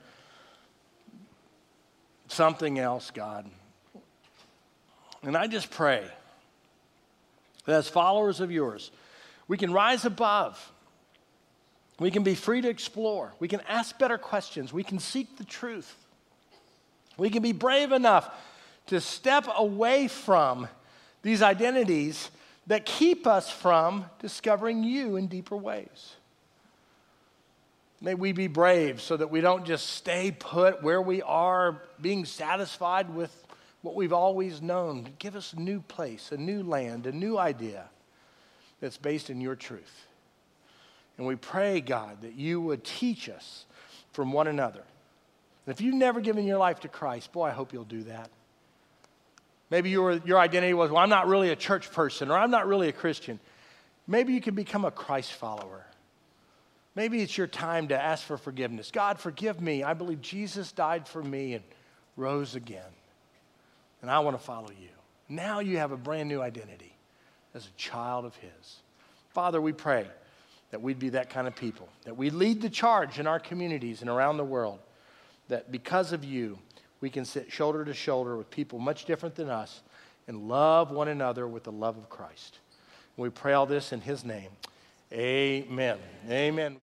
something 2.29 2.79
else, 2.79 3.11
God. 3.11 3.49
And 5.23 5.37
I 5.37 5.47
just 5.47 5.71
pray 5.71 6.07
that 7.67 7.75
as 7.77 7.89
followers 7.89 8.41
of 8.41 8.51
yours, 8.51 8.91
we 9.49 9.57
can 9.57 9.73
rise 9.73 10.05
above. 10.05 10.73
We 11.99 12.11
can 12.11 12.23
be 12.23 12.35
free 12.35 12.61
to 12.61 12.69
explore. 12.69 13.33
We 13.39 13.49
can 13.49 13.61
ask 13.69 13.99
better 13.99 14.19
questions. 14.19 14.73
We 14.73 14.83
can 14.83 14.99
seek 14.99 15.37
the 15.39 15.45
truth. 15.45 15.95
We 17.17 17.31
can 17.31 17.43
be 17.43 17.53
brave 17.53 17.93
enough 17.93 18.29
to 18.87 19.01
step 19.01 19.47
away 19.57 20.09
from 20.09 20.69
these 21.23 21.41
identities 21.41 22.31
that 22.67 22.87
keep 22.87 23.27
us 23.27 23.51
from 23.51 24.07
discovering 24.21 24.83
you 24.83 25.17
in 25.17 25.27
deeper 25.27 25.57
ways. 25.57 26.15
May 28.01 28.15
we 28.15 28.33
be 28.33 28.49
brave 28.49 29.01
so 29.01 29.17
that 29.17 29.31
we 29.31 29.41
don't 29.41 29.65
just 29.65 29.87
stay 29.91 30.31
put 30.31 30.83
where 30.83 31.01
we 31.01 31.23
are, 31.23 31.83
being 32.01 32.25
satisfied 32.25 33.15
with 33.15 33.47
what 33.83 33.95
we've 33.95 34.13
always 34.13 34.61
known. 34.61 35.09
Give 35.19 35.37
us 35.37 35.53
a 35.53 35.61
new 35.61 35.81
place, 35.81 36.33
a 36.33 36.37
new 36.37 36.63
land, 36.63 37.07
a 37.07 37.13
new 37.13 37.39
idea 37.39 37.89
that's 38.81 38.99
based 38.99 39.31
in 39.31 39.41
your 39.41 39.57
truth. 39.57 40.07
And 41.17 41.27
we 41.27 41.37
pray, 41.37 41.81
God, 41.81 42.23
that 42.23 42.35
you 42.35 42.61
would 42.61 42.85
teach 42.85 43.29
us 43.29 43.65
from 44.13 44.33
one 44.33 44.49
another 44.49 44.83
and 45.67 45.75
if 45.75 45.81
you've 45.81 45.95
never 45.95 46.21
given 46.21 46.45
your 46.47 46.59
life 46.59 46.81
to 46.81 46.89
Christ, 46.89 47.33
boy, 47.33 47.47
I 47.47 47.51
hope 47.51 47.73
you'll 47.73 47.85
do 47.85 48.05
that. 48.05 48.31
Maybe 49.71 49.91
your, 49.91 50.13
your 50.25 50.39
identity 50.39 50.75
was, 50.75 50.91
well, 50.91 51.03
I'm 51.03 51.09
not 51.09 51.27
really 51.27 51.51
a 51.51 51.57
church 51.57 51.91
person 51.93 52.31
or 52.31 52.39
I'm 52.39 52.51
not 52.51 52.67
really 52.67 52.89
a 52.89 52.93
Christian. 52.93 53.41
Maybe 54.07 54.35
you 54.35 54.41
can 54.41 54.55
become 54.55 54.85
a 54.85 54.91
Christ 54.91 55.33
follower. 55.33 55.85
Maybe 56.95 57.23
it's 57.23 57.37
your 57.37 57.47
time 57.47 57.89
to 57.89 58.01
ask 58.01 58.25
for 58.25 58.37
forgiveness. 58.37 58.91
God, 58.91 59.19
forgive 59.19 59.61
me. 59.61 59.83
I 59.83 59.95
believe 59.95 60.21
Jesus 60.21 60.71
died 60.71 61.09
for 61.09 61.23
me 61.23 61.55
and 61.55 61.65
rose 62.17 62.55
again. 62.55 62.83
And 64.03 64.11
I 64.11 64.21
want 64.21 64.39
to 64.39 64.45
follow 64.45 64.71
you. 64.71 64.89
Now 65.29 65.61
you 65.61 65.79
have 65.79 65.93
a 65.93 65.97
brand 65.97 66.29
new 66.29 66.41
identity 66.41 66.95
as 67.55 67.67
a 67.67 67.71
child 67.77 68.25
of 68.25 68.37
His. 68.37 68.77
Father, 69.31 69.61
we 69.61 69.73
pray 69.73 70.07
that 70.71 70.83
we'd 70.83 70.99
be 70.99 71.11
that 71.11 71.31
kind 71.31 71.49
of 71.49 71.57
people, 71.57 71.89
that 72.05 72.17
we 72.17 72.31
lead 72.31 72.61
the 72.61 72.69
charge 72.69 73.19
in 73.19 73.27
our 73.27 73.41
communities 73.41 74.01
and 74.01 74.11
around 74.11 74.37
the 74.37 74.45
world 74.45 74.79
that 75.49 75.71
because 75.73 76.13
of 76.13 76.25
you, 76.25 76.59
we 77.05 77.11
can 77.11 77.27
sit 77.27 77.53
shoulder 77.53 77.85
to 77.85 77.93
shoulder 77.93 78.35
with 78.35 78.51
people 78.51 78.79
much 78.79 79.05
different 79.05 79.35
than 79.35 79.51
us 79.51 79.83
and 80.27 80.49
love 80.49 80.91
one 80.91 81.09
another 81.09 81.47
with 81.47 81.63
the 81.65 81.71
love 81.71 81.99
of 81.99 82.09
Christ. 82.09 82.61
We 83.19 83.29
pray 83.29 83.53
all 83.53 83.67
this 83.67 83.93
in 83.93 84.01
His 84.01 84.25
name. 84.25 84.49
Amen. 85.13 85.99
Amen. 86.31 86.84